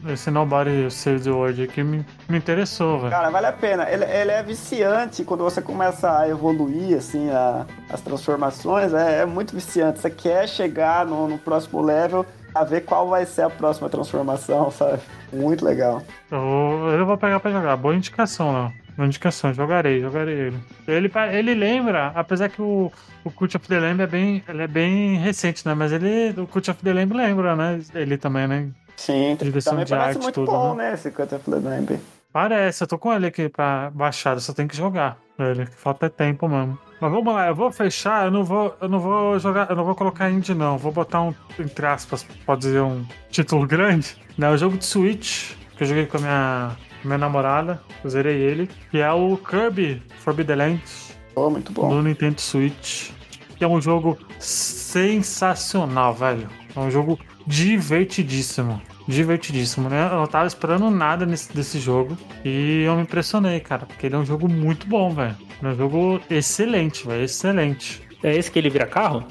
[0.10, 3.12] esse Nobody Save the World aqui, me, me interessou, velho.
[3.12, 3.88] Cara, vale a pena.
[3.92, 8.94] Ele, ele é viciante quando você começa a evoluir, assim, a- as transformações.
[8.94, 10.00] É, é muito viciante.
[10.00, 12.26] Você quer chegar no, no próximo level
[12.56, 15.00] a ver qual vai ser a próxima transformação, sabe?
[15.32, 16.02] Muito legal.
[16.32, 17.76] Eu, vou- eu vou pegar pra jogar.
[17.78, 18.74] Boa indicação, Léo.
[18.96, 19.54] Boa indicação.
[19.54, 20.60] Jogarei, jogarei ele.
[20.88, 22.92] Ele, ele lembra, apesar que o,
[23.24, 25.74] o Cult of the Lamb é bem, ele é bem recente, né?
[25.74, 27.80] Mas ele, o Cult of the Lamb lembra, né?
[27.96, 28.70] Ele também, né?
[28.96, 30.94] Sim, Direção também de parece arte, muito tudo, bom, né?
[30.94, 32.00] Esse Cut of the Lamb.
[32.32, 35.66] Parece, eu tô com ele aqui pra baixar, só tem que jogar ele.
[35.66, 36.78] Falta tempo mesmo.
[37.00, 39.84] Mas vamos lá, eu vou fechar, eu não vou, eu não vou jogar, eu não
[39.84, 44.50] vou colocar indie não, vou botar um, entre aspas, pode dizer um título grande, né?
[44.50, 46.72] O jogo de Switch, que eu joguei com a minha,
[47.04, 51.90] minha namorada, eu zerei ele, que é o Kirby Forbidden Lands, Oh, muito bom.
[51.90, 53.10] do Nintendo Switch,
[53.58, 56.48] que é um jogo sensacional, velho.
[56.76, 58.82] É um jogo divertidíssimo.
[59.08, 60.08] Divertidíssimo, né?
[60.12, 62.18] Eu não tava esperando nada nesse, desse jogo.
[62.46, 63.86] E eu me impressionei, cara.
[63.86, 65.36] Porque ele é um jogo muito bom, velho.
[65.62, 67.24] É um jogo excelente, velho.
[67.24, 68.02] Excelente.
[68.24, 69.26] É esse que ele vira carro?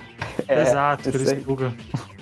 [0.47, 1.25] É, Exato, ele.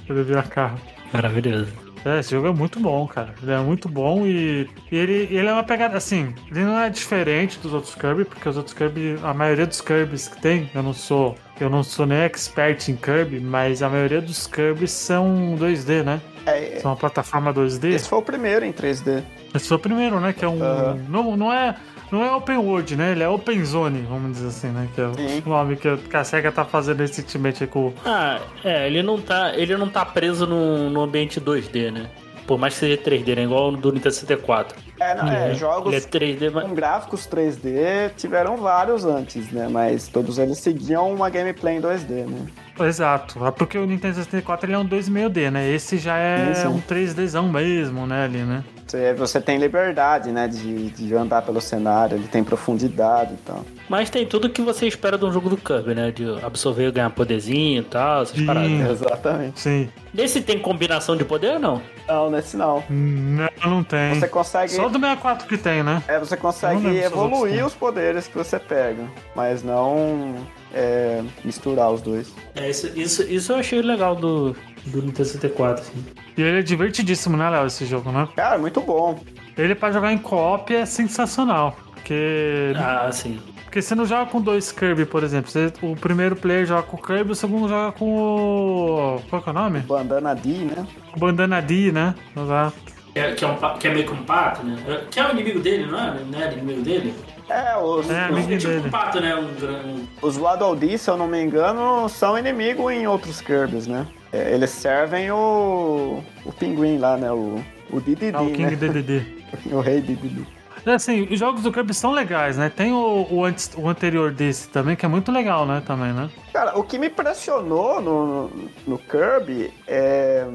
[0.09, 0.79] Ele vira carro.
[1.13, 1.73] Maravilhoso.
[2.05, 3.35] É, esse jogo é muito bom, cara.
[3.43, 6.35] Ele é muito bom e, e ele, ele é uma pegada assim.
[6.51, 10.29] Ele não é diferente dos outros Kirby, porque os outros Kirby, a maioria dos Kirbys
[10.29, 14.21] que tem, eu não sou, eu não sou nem expert em Kirby, mas a maioria
[14.21, 16.21] dos Kirbys são 2D, né?
[16.47, 17.93] É, São uma plataforma 2D.
[17.93, 19.23] esse foi o primeiro em 3D.
[19.55, 20.33] Esse foi o primeiro, né?
[20.33, 20.63] Que é um.
[20.63, 20.99] Aham.
[21.09, 21.77] Não, não é.
[22.11, 23.13] Não é open world, né?
[23.13, 24.89] Ele é open zone, vamos dizer assim, né?
[24.95, 25.43] Que é Sim.
[25.47, 27.93] o nome que, a SEGA tá fazendo recentemente com.
[28.05, 32.11] Ah, é, ele não tá, ele não tá preso no, no ambiente 2D, né?
[32.47, 33.45] Por mais que seja 3D, né?
[33.45, 34.77] Igual o do Nintendo 64.
[34.99, 36.65] É, não, é, jogos Ele é 3D, mas...
[36.65, 39.69] com gráficos 3D tiveram vários antes, né?
[39.69, 42.47] Mas todos eles seguiam uma gameplay em 2D, né?
[42.85, 43.45] Exato.
[43.47, 45.69] É porque o Nintendo 64 ele é um 2,5D, né?
[45.71, 46.69] Esse já é Sim, sim.
[46.69, 48.25] um 3Dzão mesmo, né?
[48.25, 48.65] Ali, né?
[48.87, 50.49] Você, você tem liberdade, né?
[50.49, 53.65] De, de andar pelo cenário, ele tem profundidade e tal.
[53.89, 56.11] mas tem tudo que você espera de um jogo do Kirby, né?
[56.11, 58.47] De absorver, ganhar poderzinho e tal, essas Sim.
[58.47, 58.91] paradas.
[59.03, 59.61] Exatamente.
[59.61, 59.89] Sim.
[60.13, 61.83] Nesse tem combinação de poder ou não?
[62.09, 62.83] Não, nesse não.
[62.91, 64.19] Não, não tem.
[64.19, 64.73] Você consegue.
[64.73, 66.03] Só do 64 que tem, né?
[66.09, 69.05] É, você consegue evoluir os poderes que você pega,
[69.37, 70.35] mas não
[70.75, 72.33] é, misturar os dois.
[72.55, 74.55] É, isso, isso, isso eu achei legal do,
[74.87, 76.05] do Nintendo 64, assim.
[76.37, 78.29] E ele é divertidíssimo, né, Léo, esse jogo, né?
[78.37, 79.19] Cara, muito bom.
[79.57, 81.77] Ele pra jogar em co-op é sensacional.
[81.95, 83.39] Porque, Ah, sim.
[83.65, 85.51] porque você não joga com dois Kirby, por exemplo.
[85.51, 89.21] Você- o primeiro player joga com o Kirby, o segundo joga com o.
[89.29, 89.81] Qual que é o nome?
[89.81, 90.87] Bandana D, né?
[91.17, 92.15] Bandana D, né?
[92.37, 93.00] Exato.
[93.13, 95.03] Que é, que é, um, que é meio que um pato, né?
[95.11, 96.21] Que é o inimigo dele, não é?
[96.31, 97.15] Não é inimigo dele?
[97.49, 98.87] É, os, É, os, É tipo dele.
[98.87, 99.35] um pato, né?
[99.35, 104.07] Um, um- os Waddle se eu não me engano, são inimigos em outros Kirby's, né?
[104.33, 107.33] É, eles servem o, o pinguim lá, né?
[107.33, 108.77] O, o Dididi, Ah, o King né?
[108.77, 109.27] DDD.
[109.75, 110.47] o rei Dididi.
[110.87, 112.71] Assim, os jogos do Kirby são legais, né?
[112.75, 115.83] Tem o, o, antes, o anterior desse também, que é muito legal, né?
[115.85, 116.31] Também, né?
[116.55, 118.51] Cara, o que me impressionou no,
[118.87, 120.47] no Kirby é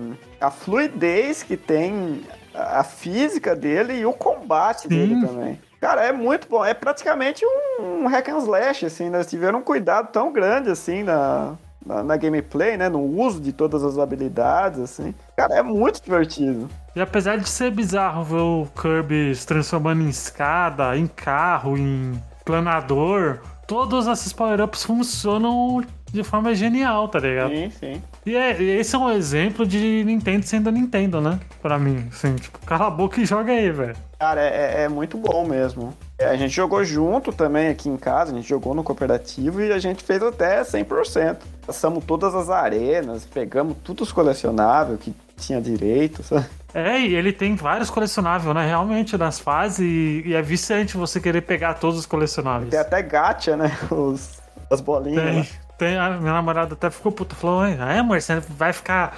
[0.42, 2.22] a fluidez que tem,
[2.58, 5.60] a física dele e o combate dele também.
[5.80, 6.66] Cara, é muito bom.
[6.66, 9.18] É praticamente um, um hack and slash, assim, né?
[9.18, 11.54] Eles tiveram um cuidado tão grande, assim, na,
[11.86, 12.90] na, na gameplay, né?
[12.90, 15.14] No uso de todas as habilidades, assim.
[15.38, 16.70] Cara, é muito divertido.
[16.96, 22.20] E apesar de ser bizarro ver o Kirby se transformando em escada, em carro, em
[22.44, 27.52] planador, todos esses power-ups funcionam de forma genial, tá ligado?
[27.52, 28.04] Sim, sim.
[28.26, 31.40] E é, esse é um exemplo de Nintendo sendo Nintendo, né?
[31.62, 33.96] Pra mim, assim, tipo, cala a boca e joga aí, velho.
[34.18, 35.94] Cara, é, é muito bom mesmo.
[36.18, 39.72] É, a gente jogou junto também aqui em casa, a gente jogou no cooperativo e
[39.72, 41.38] a gente fez até 100%.
[41.68, 46.46] Passamos todas as arenas, pegamos todos os colecionáveis que tinha direito, sabe?
[46.74, 48.66] É, e ele tem vários colecionáveis, né?
[48.66, 52.72] Realmente, nas fases, e, e é viciante você querer pegar todos os colecionáveis.
[52.72, 53.72] Tem até gacha, né?
[53.92, 55.24] Os, as bolinhas.
[55.24, 55.48] Tem, né?
[55.78, 59.18] Tem, a minha namorada até ficou puta, falou, "Ai, ah, é, amor, você vai ficar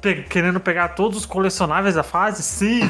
[0.00, 2.42] pe- querendo pegar todos os colecionáveis da fase?
[2.42, 2.80] Sim!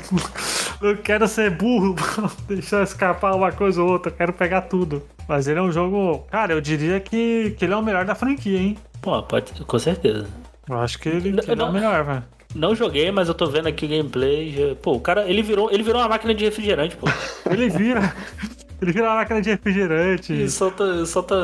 [0.80, 1.94] Não quero ser burro,
[2.48, 5.02] deixar escapar uma coisa ou outra, eu quero pegar tudo.
[5.28, 8.14] Mas ele é um jogo, cara, eu diria que, que ele é o melhor da
[8.14, 8.76] franquia, hein?
[9.00, 10.26] Pô, pode, com certeza.
[10.68, 12.24] Eu acho que ele, que ele é Não- o melhor, velho.
[12.52, 14.76] Não joguei, mas eu tô vendo aqui o gameplay.
[14.82, 17.06] Pô, o cara, ele virou, ele virou uma máquina de refrigerante, pô.
[17.48, 18.12] Ele vira.
[18.80, 20.32] Ele vira uma máquina de refrigerante.
[20.32, 21.34] E solta, solta.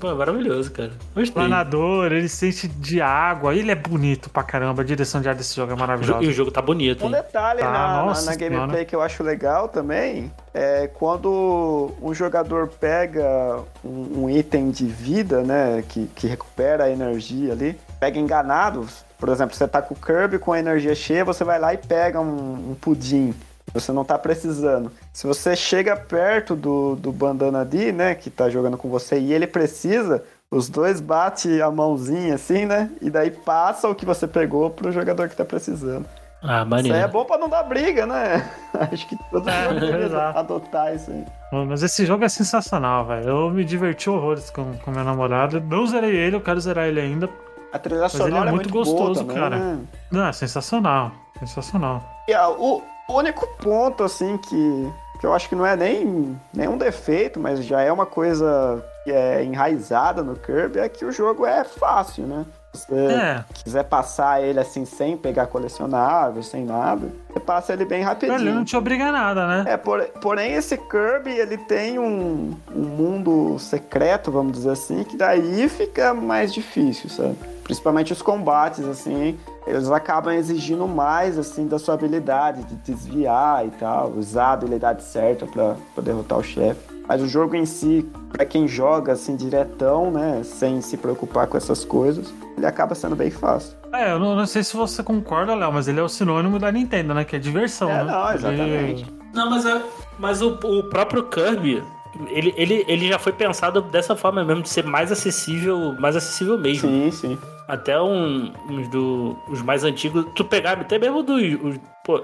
[0.00, 0.90] Pô, maravilhoso, cara.
[1.14, 1.32] Gostei.
[1.32, 3.54] Planador, ele sente de água.
[3.54, 4.80] Ele é bonito pra caramba.
[4.82, 6.24] A direção de ar desse jogo é maravilhosa.
[6.24, 8.84] E o jogo tá bonito, Um detalhe Tá, na, na- nossa na gameplay senhora.
[8.86, 15.42] que eu acho legal também é quando um jogador pega um, um item de vida,
[15.42, 18.86] né, que, que recupera a energia ali, pega enganado.
[19.18, 21.76] Por exemplo, você tá com o Kirby com a energia cheia, você vai lá e
[21.76, 23.34] pega um, um pudim.
[23.72, 24.90] Você não tá precisando.
[25.12, 29.32] Se você chega perto do, do Bandana D, né, que tá jogando com você, e
[29.32, 32.90] ele precisa, os dois batem a mãozinha assim, né?
[33.00, 36.04] E daí passa o que você pegou pro jogador que tá precisando.
[36.42, 36.96] Ah, Isso maneiro.
[36.96, 38.50] aí é bom pra não dar briga, né?
[38.90, 40.38] Acho que todo É, mundo deveria exato.
[40.38, 41.24] adotar isso aí.
[41.68, 43.28] Mas esse jogo é sensacional, velho.
[43.28, 45.60] Eu me diverti horrores com, com minha namorada.
[45.60, 47.28] Não zerei ele, eu quero zerar ele ainda.
[47.72, 49.56] A trilha ele é sonora é muito muito, boa gostoso, também, cara.
[49.58, 49.78] né?
[50.10, 51.12] Não, é sensacional.
[51.38, 52.02] Sensacional.
[52.26, 52.82] E, ah, o
[53.16, 57.64] único ponto, assim, que, que eu acho que não é nem, nem um defeito, mas
[57.64, 62.26] já é uma coisa que é enraizada no Kirby, é que o jogo é fácil,
[62.26, 62.44] né?
[62.72, 63.44] Se você É.
[63.54, 68.38] quiser passar ele assim sem pegar colecionável, sem nada, você passa ele bem rapidinho.
[68.40, 69.64] Ele não te obriga a nada, né?
[69.72, 75.16] É, por- porém esse Kirby ele tem um, um mundo secreto, vamos dizer assim, que
[75.16, 77.36] daí fica mais difícil, sabe?
[77.64, 83.70] Principalmente os combates, assim, eles acabam exigindo mais, assim, da sua habilidade de desviar e
[83.70, 86.89] tal, usar a habilidade certa pra derrotar o chefe.
[87.10, 91.56] Mas o jogo em si, pra quem joga assim diretão, né, sem se preocupar com
[91.56, 93.76] essas coisas, ele acaba sendo bem fácil.
[93.92, 96.70] É, eu não, não sei se você concorda, Léo, mas ele é o sinônimo da
[96.70, 97.24] Nintendo, né?
[97.24, 98.12] Que é diversão, É, né?
[98.12, 99.06] não, Ele- exatamente.
[99.34, 99.82] Não, mas, é-
[100.20, 101.82] mas o, o próprio Kirby,
[102.28, 106.56] ele, ele, ele já foi pensado dessa forma mesmo, de ser mais acessível, mais acessível
[106.56, 106.88] mesmo.
[106.88, 107.38] Sim, sim.
[107.66, 111.42] Até um, uns do, os mais antigos, tu pegar, até mesmo dos.
[111.60, 112.22] os- pô,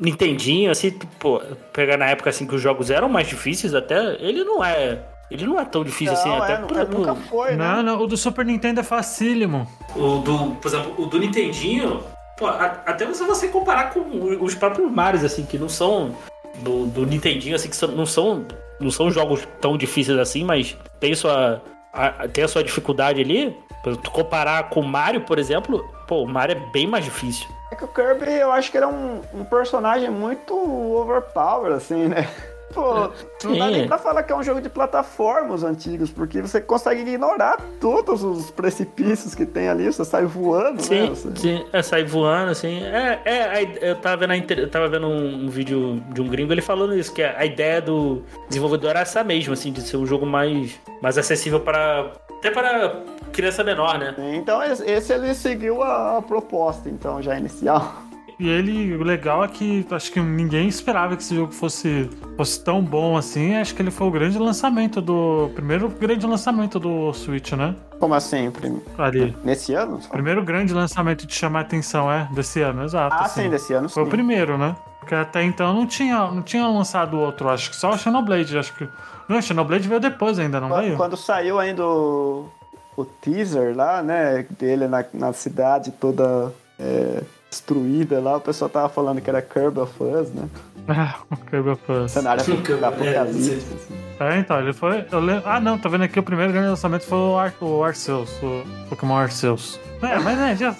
[0.00, 1.40] Nintendinho, assim, pô,
[1.72, 5.00] pegar na época assim que os jogos eram mais difíceis até, ele não é.
[5.30, 7.56] Ele não é tão difícil assim, Não, até é, por, é, nunca foi, né?
[7.56, 9.66] Não, não, o do Super Nintendo é facílimo.
[9.96, 12.02] O do, por exemplo, o do Nintendinho,
[12.36, 14.00] pô, a- até você você comparar com
[14.40, 16.14] os próprios Marios, assim, que não são
[16.62, 18.44] do, do Nintendinho, assim, que são- não são
[18.80, 21.62] não são jogos tão difíceis assim, mas tem sua
[21.92, 23.56] a- tem a sua dificuldade ali.
[24.02, 27.46] Tu comparar com o Mario, por exemplo, pô, o Mario é bem mais difícil.
[27.74, 32.06] É que o Kirby, eu acho que ele é um, um personagem muito overpower, assim,
[32.06, 32.28] né?
[32.74, 33.10] Pô,
[33.44, 37.02] não dá nem pra falar que é um jogo de plataformas antigos, porque você consegue
[37.02, 40.82] ignorar todos os precipícios que tem ali, você sai voando, né?
[40.82, 42.82] Sim, Você- sim, é sair voando, assim.
[42.82, 46.62] É, é, eu tava vendo, eu tava vendo um, um vídeo de um gringo ele
[46.62, 50.26] falando isso, que a ideia do desenvolvedor era essa mesmo, assim, de ser um jogo
[50.26, 52.12] mais, mais acessível para.
[52.38, 53.02] até para
[53.32, 54.14] criança menor, né?
[54.34, 57.94] Então esse ele seguiu a, a proposta, então, já inicial.
[58.38, 62.62] E ele, o legal é que acho que ninguém esperava que esse jogo fosse, fosse
[62.64, 63.54] tão bom assim.
[63.54, 65.50] Acho que ele foi o grande lançamento do.
[65.54, 67.76] Primeiro grande lançamento do Switch, né?
[68.00, 68.50] Como assim?
[68.50, 69.36] prim- Ali.
[69.44, 70.00] Nesse ano?
[70.10, 73.14] Primeiro grande lançamento de chamar a atenção, é, desse ano, exato.
[73.14, 73.42] Ah, assim.
[73.44, 73.94] sim, desse ano sim.
[73.94, 74.74] Foi o primeiro, né?
[74.98, 78.74] Porque até então não tinha, não tinha lançado outro, acho que só o Xenoblade, acho
[78.74, 78.88] que.
[79.28, 80.96] Não, o Xenoblade veio depois ainda, não Quando, veio?
[80.96, 82.48] quando saiu ainda o,
[82.96, 87.22] o teaser lá, né, dele na, na cidade toda é,
[87.54, 90.48] destruída lá, o pessoal tava falando que era Curb of Us, né?
[90.88, 92.10] Ah, o Kirby of Us.
[92.12, 93.42] Cenário Curb, da é, apocalipse.
[93.42, 93.56] sim.
[93.74, 93.94] assim.
[94.20, 95.04] É, então, ele foi.
[95.10, 97.54] eu lem- Ah, não, tá vendo aqui o primeiro grande lançamento foi o, Ar...
[97.60, 99.80] o Arceus, o Pokémon Arceus.
[100.02, 100.74] É, mas é, já...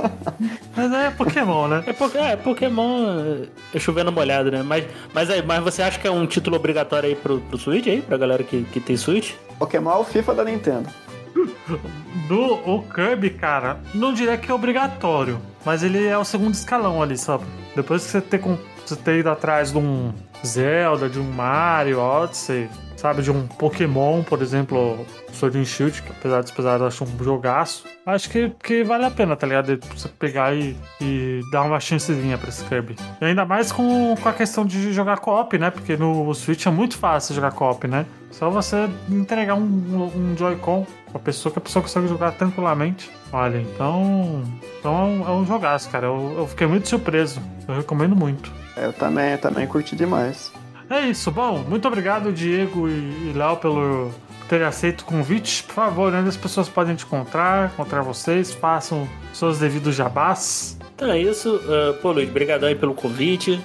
[0.76, 1.82] mas é Pokémon, né?
[1.86, 3.44] É, po- é, Pokémon
[3.74, 4.62] é chovendo molhado, né?
[4.62, 7.86] Mas, mas, aí, mas você acha que é um título obrigatório aí pro, pro Switch
[7.86, 8.02] aí?
[8.02, 9.32] Pra galera que, que tem Switch?
[9.58, 10.88] Pokémon é o FIFA da Nintendo.
[12.28, 17.02] Do o Kirby, cara, não diria que é obrigatório, mas ele é o segundo escalão
[17.02, 17.44] ali, sabe?
[17.74, 20.12] Depois que você ter, você ter ido atrás de um
[20.44, 23.22] Zelda, de um Mario, Odyssey, sabe?
[23.22, 27.24] De um Pokémon, por exemplo, Sword and Shield, que apesar de pesar, eu acho um
[27.24, 27.84] jogaço.
[28.06, 29.78] Acho que, que vale a pena, tá ligado?
[29.94, 32.96] Você pegar e, e dar uma chancezinha pra esse Kirby.
[33.20, 35.70] E ainda mais com, com a questão de jogar co-op, né?
[35.70, 38.06] Porque no Switch é muito fácil jogar co-op, né?
[38.30, 43.08] Só você entregar um, um Joy-Con pra pessoa que a pessoa consegue jogar tranquilamente.
[43.32, 44.42] Olha, então.
[44.80, 46.06] Então é um, é um jogaço, cara.
[46.06, 47.40] Eu, eu fiquei muito surpreso.
[47.68, 48.52] Eu recomendo muito.
[48.76, 50.52] Eu também, eu também curti demais.
[50.90, 54.10] É isso, bom, muito obrigado, Diego e, e Léo, pelo
[54.40, 55.62] por terem aceito o convite.
[55.62, 60.76] Por favor, onde as pessoas podem te encontrar, encontrar vocês, façam seus devidos jabás.
[60.94, 61.56] Então é isso.
[61.56, 63.58] Uh, pô, Luiz, brigadão aí pelo convite.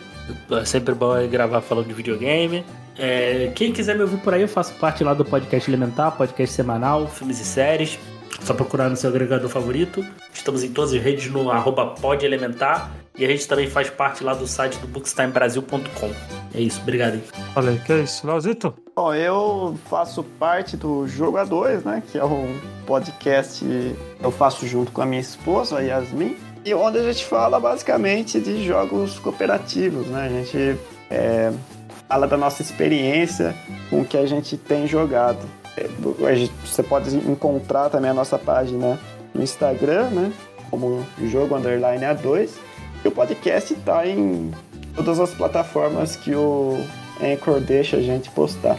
[0.52, 2.64] É sempre bom gravar falando de videogame.
[3.00, 6.54] É, quem quiser me ouvir por aí, eu faço parte lá do podcast Elementar, podcast
[6.54, 7.98] semanal, filmes e séries.
[8.42, 10.06] Só procurar no seu agregador favorito.
[10.34, 12.92] Estamos em todas as redes no arroba podelementar.
[13.18, 16.12] E a gente também faz parte lá do site do bookstimebrasil.com.
[16.54, 17.24] É isso, obrigado aí.
[17.54, 18.74] Falei, que é isso, Léozito?
[18.96, 22.04] Bom, eu faço parte do Jogo A2, né?
[22.12, 26.38] Que é um podcast que eu faço junto com a minha esposa, a Yasmin.
[26.66, 30.26] E onde a gente fala basicamente de jogos cooperativos, né?
[30.26, 30.80] A gente
[31.10, 31.52] é,
[32.10, 33.56] fala da nossa experiência
[33.88, 35.38] com o que a gente tem jogado.
[35.78, 35.88] É,
[36.66, 39.00] Você pode encontrar também a nossa página
[39.32, 40.34] no Instagram, né?
[40.72, 42.50] Como Jogo Underline A2.
[43.06, 44.52] E o podcast tá em
[44.96, 46.84] todas as plataformas que o
[47.22, 48.78] Anchor deixa a gente postar.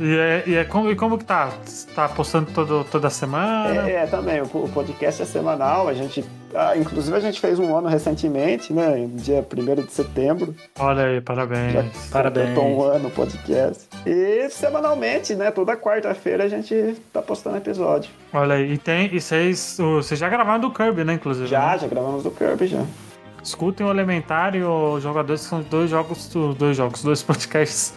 [0.00, 1.52] E, é, e é como, e como que tá?
[1.94, 3.88] Tá postando todo, toda semana?
[3.88, 6.24] É, é, também, o, o podcast é semanal, a gente.
[6.54, 8.96] ah, inclusive a gente fez um ano recentemente, né?
[8.96, 10.54] no Dia 1 de setembro.
[10.78, 12.08] Olha aí, Já parabéns.
[12.10, 12.48] Parabéns.
[12.48, 13.84] completou um ano o podcast.
[14.04, 15.50] E semanalmente, né?
[15.50, 18.10] Toda quarta-feira a gente tá postando episódio.
[18.32, 19.14] Olha aí, e tem.
[19.14, 21.46] E vocês, vocês já gravaram do Kirby, né, inclusive?
[21.46, 21.78] Já, né?
[21.78, 22.84] já gravamos do Kirby já.
[23.42, 27.94] Escutem o Elementar e o Jogadores, que são dois jogos, dois jogos, dois podcasts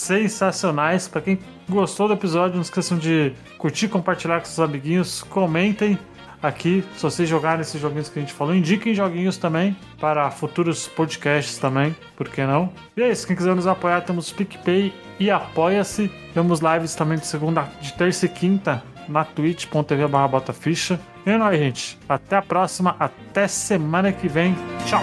[0.00, 1.08] sensacionais.
[1.08, 1.38] Pra quem
[1.68, 5.98] gostou do episódio, não esqueçam de curtir, compartilhar com seus amiguinhos, comentem
[6.42, 8.54] aqui se vocês jogarem esses joguinhos que a gente falou.
[8.54, 12.72] Indiquem joguinhos também para futuros podcasts também, por que não?
[12.96, 16.10] E é isso, quem quiser nos apoiar, temos PicPay e Apoia-se.
[16.32, 20.42] Temos lives também de segunda, de terça e quinta na twitch.tv barra.
[21.26, 21.98] E é nóis, gente.
[22.08, 24.56] Até a próxima, até semana que vem.
[24.86, 25.02] Tchau!